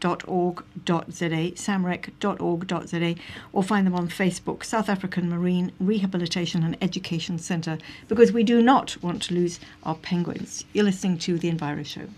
[0.00, 3.14] samrec.org.za, samrec.org.za,
[3.52, 7.78] or find them on Facebook, South African Marine Rehabilitation and Education Centre,
[8.08, 10.64] because we do not want to lose our penguins.
[10.72, 12.08] You're listening to The Enviro Show.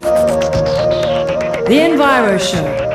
[0.00, 0.08] The
[1.68, 2.90] Enviro Show.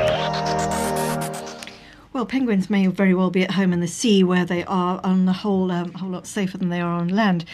[2.11, 5.25] Well, penguins may very well be at home in the sea where they are on
[5.25, 7.45] the whole um, a whole lot safer than they are on land.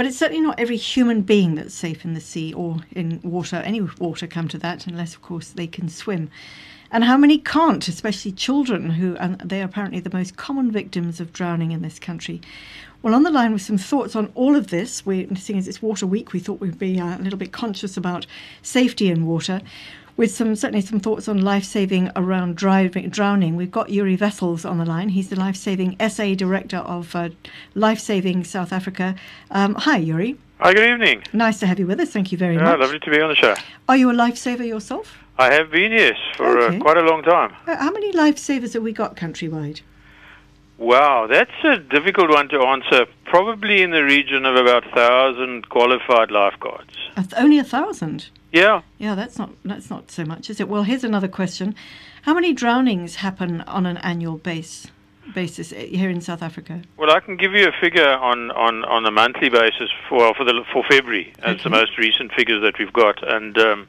[0.00, 3.56] But it's certainly not every human being that's safe in the sea or in water,
[3.56, 6.30] any water come to that, unless, of course, they can swim.
[6.90, 11.20] And how many can't, especially children, who and they are apparently the most common victims
[11.20, 12.40] of drowning in this country.
[13.02, 15.82] Well, on the line with some thoughts on all of this, we, seeing as it's
[15.82, 18.26] Water Week, we thought we'd be uh, a little bit conscious about
[18.62, 19.60] safety in water
[20.20, 23.56] with some certainly some thoughts on life saving around driving, drowning.
[23.56, 25.08] We've got Yuri Wessels on the line.
[25.08, 27.30] He's the life saving SA director of uh,
[27.74, 29.14] Life Saving South Africa.
[29.50, 30.36] Um, hi, Yuri.
[30.58, 31.22] Hi, good evening.
[31.32, 32.10] Nice to have you with us.
[32.10, 32.80] Thank you very Yeah, much.
[32.80, 33.54] lovely to be on the show.
[33.88, 35.16] Are you a lifesaver yourself?
[35.38, 36.76] I have been, yes, for Okay.
[36.76, 37.54] uh, quite a long time.
[37.66, 39.80] Uh, How many lifesavers have we got countrywide?
[40.76, 43.06] Wow, that's a difficult one to answer.
[43.24, 46.92] Probably in the region of about 1,000 qualified lifeguards.
[47.16, 48.28] Th- only a thousand.
[48.52, 50.68] Yeah, Yeah, that's not that's not so much, is it?
[50.68, 51.74] Well, here's another question:
[52.22, 54.88] How many drownings happen on an annual base
[55.34, 56.82] basis eh, here in South Africa?
[56.96, 60.44] well, I can give you a figure on, on, on a monthly basis for for
[60.44, 61.32] the for February.
[61.44, 63.22] That's the most recent figures that we've got.
[63.26, 63.88] And um,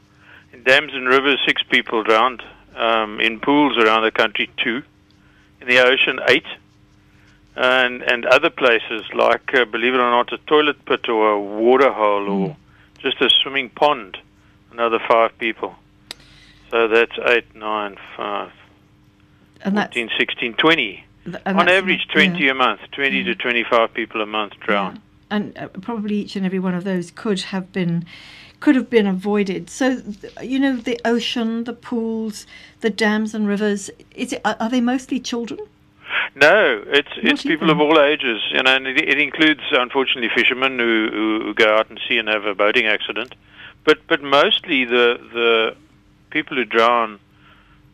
[0.53, 2.43] in dams and rivers, six people drowned.
[2.75, 4.81] Um, in pools around the country, two.
[5.59, 6.45] In the ocean, eight.
[7.55, 11.39] And and other places like, uh, believe it or not, a toilet pit or a
[11.39, 12.55] water hole or
[12.99, 14.17] just a swimming pond,
[14.71, 15.75] another five people.
[16.69, 18.51] So that's eight, nine, five,
[19.61, 21.05] And that's 14, 16, 20.
[21.25, 22.51] and On average, 20 yeah.
[22.51, 24.95] a month, 20 to 25 people a month drown.
[24.95, 25.01] Yeah.
[25.31, 28.05] And uh, probably each and every one of those could have been
[28.59, 29.69] could have been avoided.
[29.69, 30.01] So
[30.41, 32.45] you know the ocean, the pools,
[32.81, 33.89] the dams and rivers.
[34.13, 35.59] Is it are they mostly children?
[36.35, 40.29] No, it's it's Not people of all ages, you know, and it, it includes unfortunately
[40.35, 43.35] fishermen who, who, who go out and see and have a boating accident,
[43.83, 45.75] but but mostly the the
[46.29, 47.19] people who drown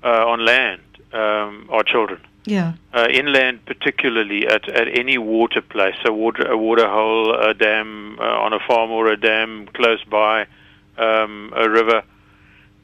[0.04, 0.82] uh, on land
[1.14, 2.22] um, are children.
[2.46, 2.74] Yeah.
[2.94, 8.18] Uh, inland, particularly at, at any water place, a water a water hole, a dam
[8.20, 10.48] uh, on a farm or a dam close by,
[10.98, 12.04] um, a river,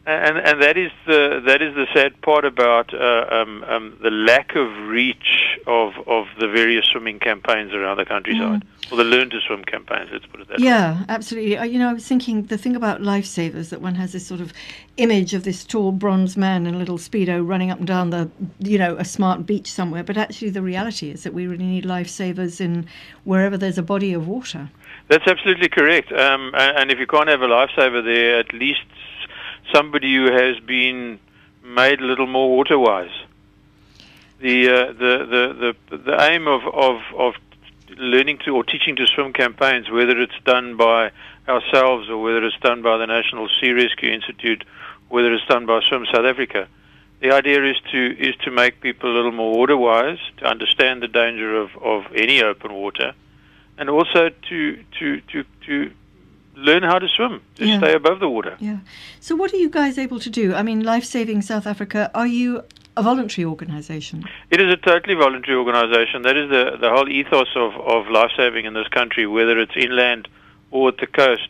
[0.06, 4.12] and and that is the that is the sad part about uh, um, um, the
[4.12, 9.30] lack of reach of of the various swimming campaigns around the countryside, or the learn
[9.30, 10.10] to swim campaigns.
[10.12, 10.66] Let's put it that way.
[10.66, 11.58] Yeah, absolutely.
[11.58, 14.42] Uh, You know, I was thinking the thing about lifesavers that one has this sort
[14.42, 14.52] of
[14.98, 18.30] image of this tall bronze man in a little speedo running up and down the,
[18.60, 20.04] you know, a smart beach somewhere.
[20.04, 22.88] But actually, the reality is that we really need lifesavers in
[23.24, 24.70] wherever there's a body of water.
[25.08, 26.12] That's absolutely correct.
[26.12, 28.82] Um, a- and if you can't have a lifesaver there, at least
[29.72, 31.20] somebody who has been
[31.64, 33.12] made a little more water wise.
[34.40, 37.34] The, uh, the, the, the, the aim of, of, of
[37.98, 41.12] learning to or teaching to swim campaigns, whether it's done by
[41.48, 44.64] ourselves or whether it's done by the National Sea Rescue Institute,
[45.10, 46.68] whether it's done by Swim South Africa,
[47.22, 51.02] the idea is to is to make people a little more water wise, to understand
[51.02, 53.14] the danger of, of any open water,
[53.78, 55.92] and also to to to to
[56.56, 57.78] learn how to swim, to Yeah.
[57.80, 58.56] stay above the water.
[58.60, 58.78] Yeah.
[59.20, 60.54] So, what are you guys able to do?
[60.54, 62.64] I mean, Life Saving South Africa, are you
[62.96, 64.24] a voluntary organisation?
[64.52, 66.22] It is a totally voluntary organization.
[66.22, 69.76] That is the the whole ethos of of life saving in this country, whether it's
[69.76, 70.28] inland
[70.72, 71.50] or at the coast.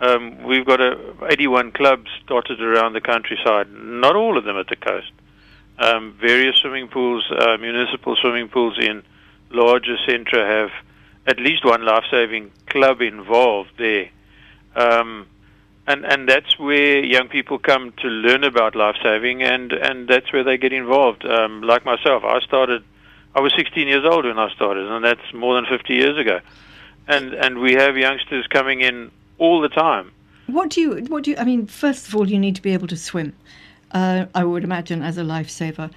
[0.00, 0.96] Um, we've got a,
[1.28, 3.66] 81 clubs dotted around the countryside.
[3.72, 5.10] Not all of them at the coast.
[5.80, 9.02] Um, various swimming pools, uh, municipal swimming pools in
[9.50, 10.70] larger centra have
[11.26, 14.08] at least one life saving club involved there.
[14.78, 15.26] Um,
[15.86, 20.32] and and that's where young people come to learn about life saving, and and that's
[20.32, 21.24] where they get involved.
[21.24, 22.82] Um, like myself, I started.
[23.34, 26.40] I was 16 years old when I started, and that's more than 50 years ago.
[27.08, 30.12] and and we have youngsters coming in all the time.
[30.46, 31.04] What do you?
[31.08, 31.36] What do you?
[31.38, 33.32] I mean, first of all, you need to be able to swim.
[33.90, 35.90] Uh, I would imagine as a lifesaver.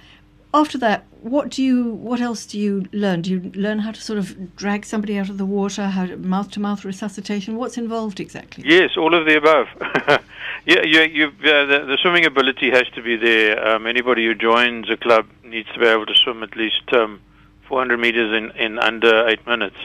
[0.54, 1.84] After that, what do you?
[1.92, 3.22] What else do you learn?
[3.22, 5.88] Do you learn how to sort of drag somebody out of the water?
[5.88, 7.56] How mouth to mouth resuscitation?
[7.56, 8.64] What's involved exactly?
[8.66, 9.68] Yes, all of the above.
[10.66, 13.66] yeah, you, you, the, the, swimming ability has to be there.
[13.66, 17.20] Um, anybody who joins a club needs to be able to swim at least um,
[17.68, 19.76] 400 meters in, in under eight minutes.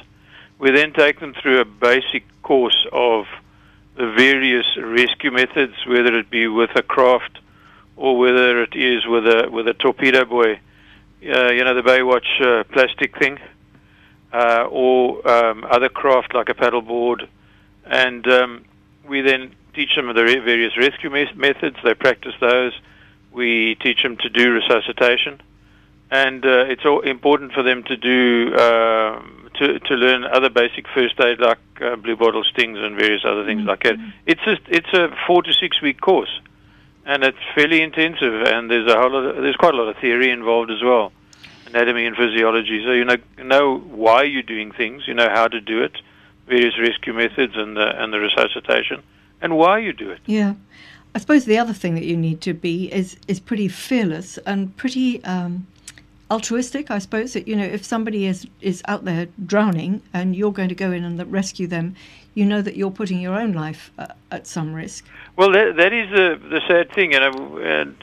[0.59, 3.25] We then take them through a basic course of
[3.95, 7.39] the various rescue methods, whether it be with a craft
[7.97, 12.41] or whether it is with a with a torpedo buoy, uh, you know, the Baywatch
[12.41, 13.39] uh, plastic thing,
[14.31, 17.27] uh, or um, other craft like a paddleboard,
[17.85, 18.65] and um,
[19.07, 21.77] we then teach them the various rescue me- methods.
[21.83, 22.73] They practice those.
[23.31, 25.41] We teach them to do resuscitation,
[26.11, 30.85] and uh, it's all important for them to do um, to to learn other basic
[30.93, 33.69] first aid like uh, blue bottle stings and various other things mm-hmm.
[33.69, 33.95] like that.
[34.27, 36.41] It's a it's a four to six week course
[37.07, 38.43] and it's fairly intensive.
[38.43, 41.11] And there's a whole lot of, there's quite a lot of theory involved as well,
[41.65, 42.83] anatomy and physiology.
[42.85, 45.93] So you know know why you're doing things, you know how to do it,
[46.47, 49.01] various rescue methods and the and the resuscitation,
[49.41, 50.19] and why you do it.
[50.27, 50.53] Yeah.
[51.15, 54.75] I suppose the other thing that you need to be is is pretty fearless and
[54.75, 55.65] pretty um,
[56.29, 56.91] altruistic.
[56.91, 60.69] I suppose that you know if somebody is is out there drowning and you're going
[60.69, 61.95] to go in and rescue them,
[62.33, 65.05] you know that you're putting your own life uh, at some risk.
[65.35, 67.95] Well, that, that is the, the sad thing, know, and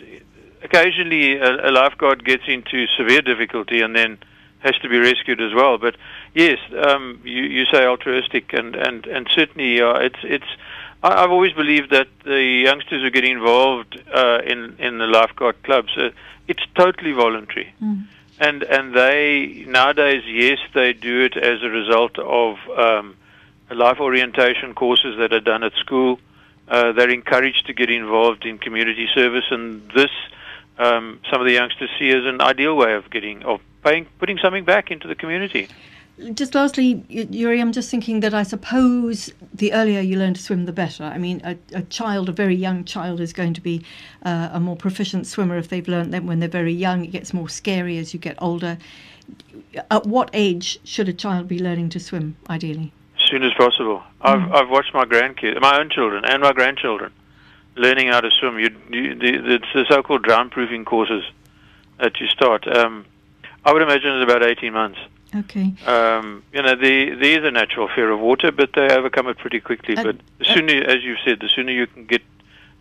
[0.63, 4.19] occasionally a, a lifeguard gets into severe difficulty and then
[4.59, 5.79] has to be rescued as well.
[5.79, 5.97] But
[6.35, 10.49] yes, um, you, you say altruistic, and and and certainly uh, it's it's.
[11.05, 15.63] I, I've always believed that the youngsters who get involved uh, in in the lifeguard
[15.63, 16.11] clubs, uh,
[16.49, 18.07] it's totally voluntary, mm.
[18.41, 22.51] and and they nowadays, yes, they do it as a result of
[22.87, 23.17] um,
[23.71, 26.19] life orientation courses that are done at school
[26.69, 30.11] uh, they're encouraged to get involved in community service, and this
[30.79, 34.39] um, some of the youngsters see as an ideal way of getting of paying, putting
[34.39, 35.69] something back into the community.
[36.35, 40.65] Just lastly, Yuri, I'm just thinking that I suppose the earlier you learn to swim,
[40.65, 41.03] the better.
[41.03, 43.85] I mean, a, a child, a very young child, is going to be
[44.25, 47.05] uh, a more proficient swimmer if they've learned them when they're very young.
[47.05, 48.79] It gets more scary as you get older.
[49.91, 52.93] At what age should a child be learning to swim, ideally?
[53.21, 54.03] As soon as possible.
[54.21, 54.55] I've mm.
[54.55, 57.13] I've watched my grandkids, my own children, and my grandchildren
[57.75, 58.61] learning how to swim.
[58.61, 61.25] You, you the, it's the so-called drown-proofing courses
[61.99, 62.69] that you start.
[62.69, 63.05] Um,
[63.65, 65.01] I would imagine it's about eighteen months.
[65.35, 65.75] Okay.
[65.87, 69.39] Um, you know, the, there is a natural fear of water, but they overcome it
[69.39, 69.97] pretty quickly.
[69.97, 72.23] Uh, but the sooner, uh, as you've said, the sooner you can get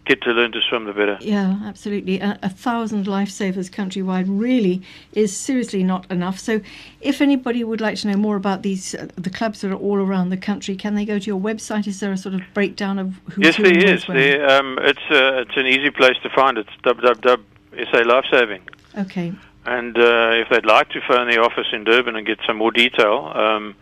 [0.05, 1.17] get to learn to swim, the better.
[1.21, 2.19] Yeah, absolutely.
[2.19, 4.81] A, a, thousand lifesavers countrywide really
[5.13, 6.39] is seriously not enough.
[6.39, 6.59] So,
[7.01, 9.97] if anybody would like to know more about these, uh, the clubs that are all
[9.97, 11.87] around the country, can they go to your website?
[11.87, 13.43] Is there a sort of breakdown of who?
[13.43, 14.05] Yes, there is.
[14.05, 16.57] There, um, it's uh, it's an easy place to find.
[16.57, 18.61] It's www.sa Lifesaving.
[18.97, 19.33] Okay.
[19.65, 22.71] And uh, if they'd like to phone the office in Durban and get some more
[22.71, 23.75] detail, um,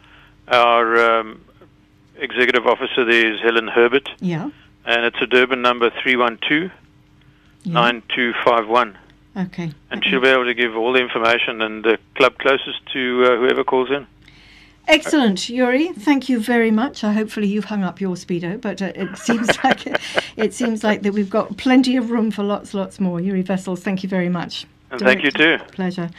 [0.48, 1.42] our um,
[2.18, 4.10] executive officer there is Helen Herbert.
[4.20, 4.52] Yeah
[4.86, 6.72] and it's a Durban number 312
[7.64, 8.98] 9251.
[9.38, 9.72] Okay.
[9.92, 10.10] And okay.
[10.10, 13.64] she'll be able to give all the information and the club closest to uh, whoever
[13.64, 14.08] calls in.
[14.88, 15.90] Excellent, Yuri.
[15.94, 17.04] Thank you very much.
[17.04, 19.86] Uh, hopefully, you've hung up your speedo, but uh, it seems like
[20.36, 23.22] it seems like that we've got plenty of room for lots, lots more.
[23.22, 24.66] Yuri Wessels, thank you very much.
[24.92, 25.58] And thank you too.
[25.72, 26.12] Pleasure.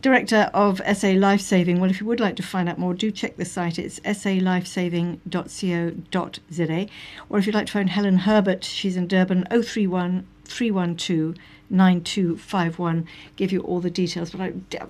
[0.00, 1.80] Director of SA Lifesaving.
[1.80, 3.80] Well, if you would like to find out more, do check the site.
[3.80, 6.86] It's salifesaving.co.za.
[7.28, 11.34] Or if you'd like to phone Helen Herbert, she's in Durban 031 312
[11.70, 13.06] 9251
[13.36, 14.86] give you all the details but I, a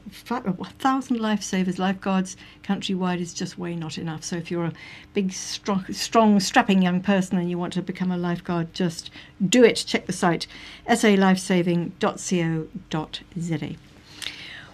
[0.79, 4.73] thousand lifesavers lifeguards countrywide is just way not enough so if you're a
[5.15, 9.11] big strong, strong strapping young person and you want to become a lifeguard just
[9.47, 10.47] do it check the site
[10.89, 13.77] salifesaving.co.za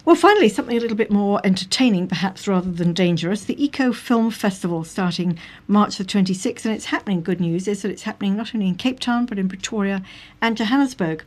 [0.05, 3.45] well, finally, something a little bit more entertaining, perhaps rather than dangerous.
[3.45, 7.23] The Eco Film Festival starting March the 26th, and it's happening.
[7.23, 10.03] Good news is that it's happening not only in Cape Town, but in Pretoria
[10.43, 11.23] and Johannesburg.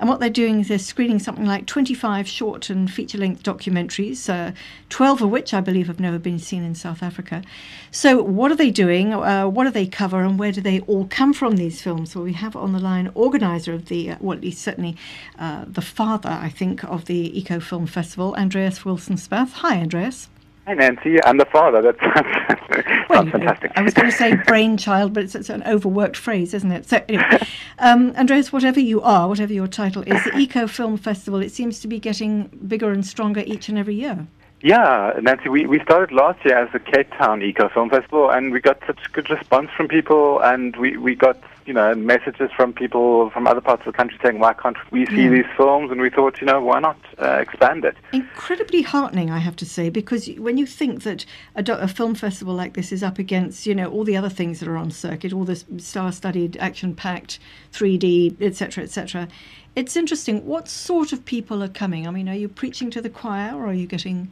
[0.00, 4.28] And what they're doing is they're screening something like 25 short and feature length documentaries,
[4.28, 4.52] uh,
[4.90, 7.42] 12 of which I believe have never been seen in South Africa.
[7.90, 9.12] So, what are they doing?
[9.12, 10.22] Uh, what do they cover?
[10.22, 12.14] And where do they all come from, these films?
[12.14, 14.96] Well, we have on the line organizer of the, uh, well, at least certainly
[15.38, 19.52] uh, the father, I think, of the Eco Film Festival, Andreas Wilson Spath.
[19.54, 20.28] Hi, Andreas.
[20.68, 21.16] Hi, Nancy.
[21.24, 21.80] I'm the father.
[21.80, 23.72] That sounds, well, fantastic.
[23.74, 26.86] I was going to say brainchild, but it's, it's, an overworked phrase, isn't it?
[26.86, 27.40] So, anyway,
[27.78, 31.80] um, Andreas, whatever you are, whatever your title is, the Eco Film Festival, it seems
[31.80, 34.26] to be getting bigger and stronger each and every year.
[34.60, 38.52] Yeah, Nancy, we, we started last year as the Cape Town Eco Film Festival, and
[38.52, 41.38] we got such good response from people, and we, we got
[41.68, 45.04] you know messages from people from other parts of the country saying, why can't we
[45.06, 45.28] see Yeah.
[45.30, 45.90] these films?
[45.92, 47.94] And we thought, you know, why not uh, expand it?
[48.12, 52.14] Incredibly heartening, I have to say, because when you think that a, do- a film
[52.14, 54.90] festival like this is up against, you know, all the other things that are on
[54.90, 57.38] circuit, all this star-studied, action-packed,
[57.72, 59.28] 3D, etc., etc.,
[59.76, 60.44] it's interesting.
[60.46, 62.08] What sort of people are coming?
[62.08, 64.28] I mean, are you preaching to the choir, or are you getting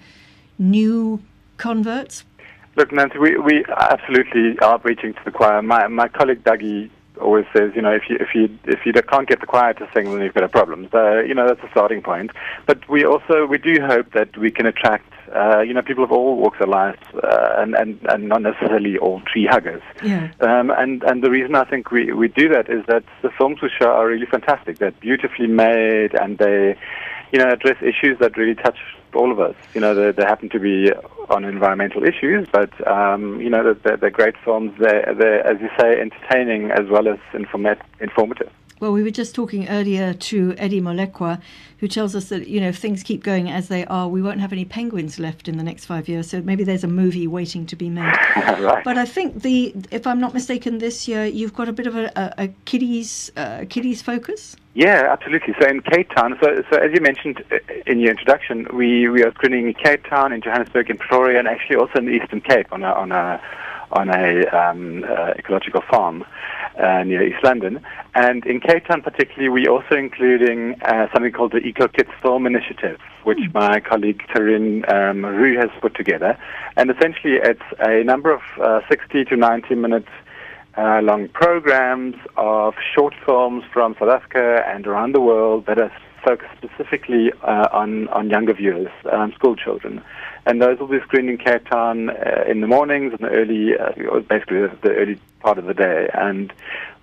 [0.59, 1.21] new
[1.59, 2.25] converts?
[2.77, 5.63] Look, Nancy, we, we absolutely are preaching to the choir.
[5.63, 9.29] My my colleague Dougie always says, you know, if you if you if you can't
[9.29, 10.89] get the choir to sing, then you've got a problem.
[10.93, 12.31] So you know that's a starting point.
[12.67, 15.13] But we also we do hope that we can attract.
[15.35, 18.97] Uh, you know, people of all walks of life, uh, and, and, and not necessarily
[18.97, 19.83] all tree huggers.
[20.01, 20.31] Yeah.
[20.39, 23.61] Um, and, and the reason I think we, we do that is that the films
[23.61, 24.79] we show are really fantastic.
[24.79, 26.79] They're beautifully made and they,
[27.33, 28.79] you know, address issues that really touch
[29.15, 29.55] all of us.
[29.75, 30.93] You know, they, they happen to be
[31.31, 34.73] on environmental issues, but, um, you know, they're, they're great films.
[34.79, 38.51] They're, they're, as you say, entertaining as well as informat- informative.
[38.79, 41.41] Well, we were just talking earlier to Eddie Molekwa,
[41.79, 44.41] who tells us that you know if things keep going as they are, we won't
[44.41, 46.29] have any penguins left in the next five years.
[46.29, 48.03] So maybe there's a movie waiting to be made.
[48.37, 48.85] right.
[48.85, 51.97] But I think the, if I'm not mistaken, this year you've got a bit of
[51.97, 54.57] a, a, a kiddies uh, kiddies focus.
[54.75, 55.55] Yeah, absolutely.
[55.59, 57.57] So in Cape Town, so, so as you mentioned uh,
[57.87, 61.49] in your introduction, we, we are screening in Cape Town, in Johannesburg, in Pretoria, and
[61.49, 63.41] actually also in the Eastern Cape on a on a
[63.93, 66.27] on a um, uh, ecological farm
[66.79, 67.81] uh, near East London.
[68.15, 72.47] And in Cape Town, particularly, we're also including uh, something called the Eco Kids Film
[72.47, 76.39] Initiative, which my colleague Taryn um, Rue has put together.
[76.77, 80.09] And essentially, it's a number of uh, 60 to 90 minutes
[80.77, 85.91] uh, long programs of short films from South Africa and around the world that are
[86.27, 90.03] focused specifically uh, on, on younger viewers, um, school children.
[90.45, 93.79] And those will be screened in Cape Town uh, in the mornings and the early,
[93.79, 96.09] uh, basically the, the early part of the day.
[96.15, 96.53] And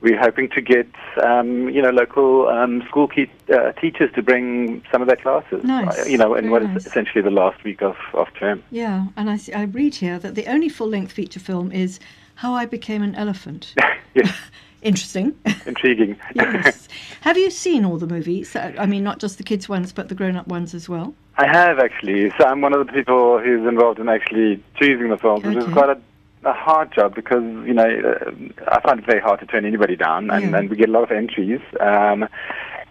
[0.02, 0.88] we're hoping to get,
[1.24, 5.64] um, you know, local um, school ke- uh, teachers to bring some of their classes.
[5.64, 6.00] Nice.
[6.00, 6.78] uh, You know, in Very what nice.
[6.82, 8.62] is essentially the last week of, of term.
[8.72, 12.00] Yeah, and I, see, I read here that the only full length feature film is
[12.36, 13.74] How I Became an Elephant.
[14.14, 14.34] yes,
[14.84, 15.34] Interesting.
[15.66, 16.18] intriguing.
[16.36, 16.88] yes.
[17.22, 18.56] Have you seen all the movies?
[18.56, 21.14] Uh, I mean, not just the kids ones, but the grown up ones as well.
[21.38, 22.30] I have actually.
[22.38, 25.66] So I'm one of the people who's involved in actually choosing the films, which is
[25.74, 26.00] quite a,
[26.44, 28.32] a hard job because you know uh,
[28.72, 30.58] I find it very hard to turn anybody down, and, Yeah.
[30.58, 31.62] and we get a lot of entries.
[31.80, 32.28] Um,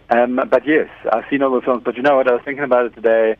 [0.09, 1.83] um, but yes, I've seen all the films.
[1.85, 2.27] But you know what?
[2.27, 3.35] I was thinking about it today.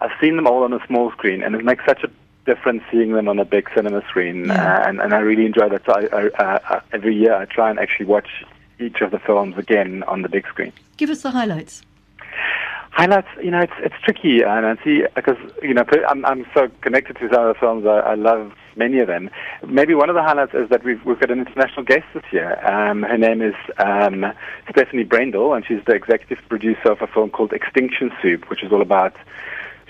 [0.00, 2.10] I've seen them all on a small screen, and it makes such a
[2.46, 4.54] difference seeing them on a big cinema screen, Yeah.
[4.78, 5.82] uh, and, and I really enjoy that.
[5.86, 8.28] So I, I, uh, uh, every year I try and actually watch
[8.78, 10.72] each of the films again on the big screen.
[10.96, 11.82] Give us the highlights.
[12.92, 17.16] Highlights, you know, it's it's tricky, uh, Nancy, because you know I'm I'm so connected
[17.18, 17.86] to some of the films.
[17.86, 19.30] I, I love many of them.
[19.66, 22.58] Maybe one of the highlights is that we've we've got an international guest this year.
[22.66, 24.26] Um, her name is um,
[24.70, 28.72] Stephanie Brendel, and she's the executive producer of a film called Extinction Soup, which is
[28.72, 29.14] all about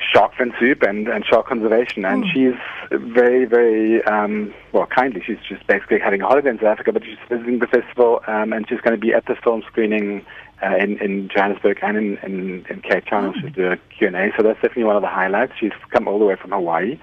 [0.00, 2.04] shark fin soup and, and shark conservation.
[2.04, 2.54] And she's
[2.90, 7.04] very, very, um, well, kindly, she's just basically having a holiday in South Africa, but
[7.04, 10.24] she's visiting the festival um, and she's going to be at the film screening
[10.62, 13.24] uh, in, in Johannesburg and in, in, in Cape Town.
[13.26, 15.52] and She's doing a Q&A, so that's definitely one of the highlights.
[15.58, 16.98] She's come all the way from Hawaii.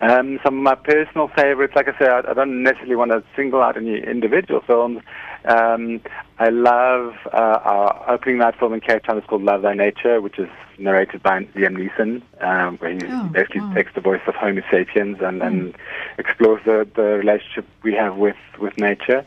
[0.00, 3.24] Um, some of my personal favorites, like I say, I, I don't necessarily want to
[3.34, 5.02] single out any individual films.
[5.44, 6.00] Um,
[6.38, 9.18] I love uh, our opening night film in Cape Town.
[9.18, 13.28] It's called Love Thy Nature, which is narrated by Liam Neeson, um, where he Oh,
[13.32, 13.74] basically wow.
[13.74, 15.74] takes the voice of Homo sapiens and, and
[16.18, 19.24] explores the, the relationship we have with, with nature.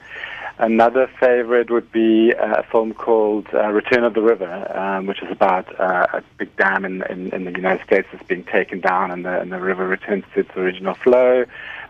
[0.58, 5.22] Another favorite would be uh, a film called uh, Return of the River, um, which
[5.22, 8.80] is about uh, a big dam in, in, in the United States that's being taken
[8.80, 11.44] down and the, and the river returns to its original flow.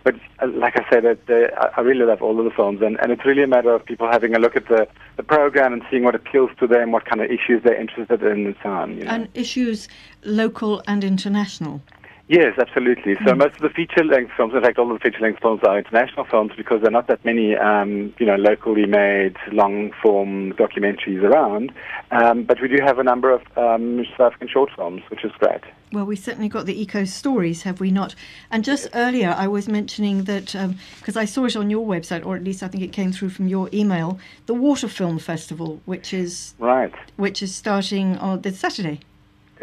[0.05, 2.81] But uh, like I said, that the, I I really love all of the films,
[2.81, 4.87] and, and it's really a matter of people having a look at the,
[5.17, 8.45] the program and seeing what appeals to them, what kind of issues they're interested in,
[8.45, 8.97] and so on.
[8.97, 9.09] You know?
[9.09, 9.89] And issues
[10.23, 11.81] local and international.
[12.27, 13.15] Yes, absolutely.
[13.23, 16.25] So most of the feature-length films, in fact, all of the feature-length films are international
[16.25, 21.71] films because there are not that many, um, you know, locally made long-form documentaries around.
[22.09, 25.31] Um, but we do have a number of um, South African short films, which is
[25.33, 25.61] great.
[25.93, 28.15] Well, we certainly got the eco stories, have we not?
[28.49, 30.55] And just earlier, I was mentioning that
[30.97, 33.29] because I saw it on your website, or at least I think it came through
[33.29, 34.17] from your email,
[34.47, 36.93] the Water Film Festival, which is Right.
[37.17, 39.01] which is starting on this Saturday.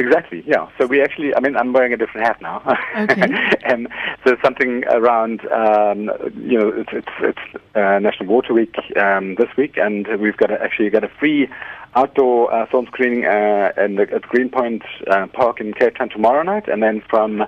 [0.07, 0.43] Exactly.
[0.47, 0.69] Yeah.
[0.79, 2.63] So we actually, I mean, I'm wearing a different hat now.
[2.97, 3.23] Okay.
[3.65, 3.89] and
[4.27, 9.49] so something around, um, you know, it's it's, it's uh, National Water Week um, this
[9.57, 11.49] week, and we've got a, actually got a free
[11.95, 16.43] outdoor uh, film screening uh, in the, at Greenpoint uh, Park in Cape Town tomorrow
[16.43, 17.45] night, and then from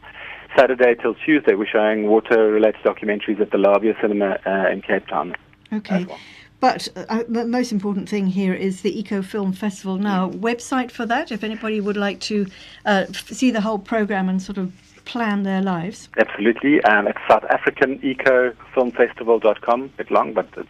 [0.57, 5.34] Saturday till Tuesday, we're showing water-related documentaries at the Labia Cinema uh, in Cape Town.
[5.72, 6.05] Okay.
[6.05, 6.18] well.
[6.61, 10.30] But uh, the most important thing here is the Eco Film Festival now.
[10.30, 12.46] Website for that, if anybody would like to
[12.86, 14.72] uh, f- see the whole program and sort of
[15.05, 16.09] plan their lives.
[16.16, 16.82] Absolutely.
[16.84, 19.88] Um, it's South African ecofilmfestival.com.
[19.96, 20.66] bit long, but it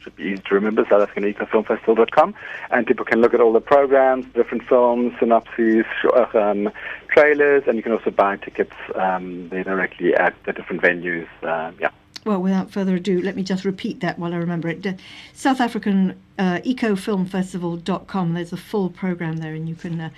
[0.00, 2.34] should be easy to remember, South African ecofilmfestival.com.
[2.70, 6.70] And people can look at all the programs, different films, synopses, sh- um,
[7.08, 11.26] trailers, and you can also buy tickets um, there directly at the different venues.
[11.42, 11.90] Uh, yeah.
[12.28, 15.00] Well, without further ado, let me just repeat that while I remember it.
[15.32, 18.34] South African uh, ecofilmfestival.com.
[18.34, 20.10] There's a full program there, and you can uh,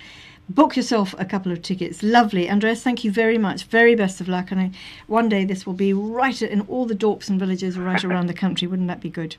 [0.49, 2.03] book yourself a couple of tickets.
[2.03, 2.49] Lovely.
[2.49, 3.63] Andreas, thank you very much.
[3.65, 4.51] Very best of luck.
[4.51, 4.71] And I,
[5.07, 8.33] one day this will be right in all the dorps and villages right around the
[8.33, 8.67] country.
[8.67, 9.37] Wouldn't that be good?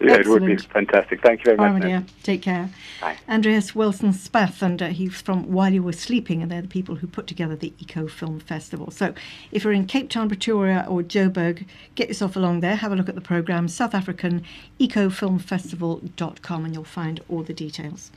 [0.00, 1.22] Yeah, it would be fantastic.
[1.22, 1.82] Thank you very Bye, much.
[1.82, 2.04] my dear.
[2.22, 2.70] Take care.
[3.00, 3.16] Bye.
[3.28, 6.96] Andreas Wilson Spath, and uh, he's from While You Were Sleeping, and they're the people
[6.96, 8.90] who put together the Eco Film Festival.
[8.90, 9.14] So
[9.52, 13.08] if you're in Cape Town, Pretoria, or Joburg, get yourself along there, have a look
[13.08, 14.42] at the programme, South African
[14.80, 18.10] ecofilmfestival.com, and you'll find all the details.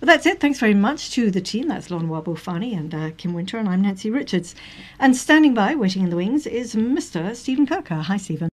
[0.00, 0.40] Well, that's it.
[0.40, 1.68] Thanks very much to the team.
[1.68, 4.54] That's Lon Wabufani and uh, Kim Winter, and I'm Nancy Richards.
[4.98, 7.34] And standing by, waiting in the wings, is Mr.
[7.34, 8.02] Stephen Kirker.
[8.02, 8.44] Hi, Stephen.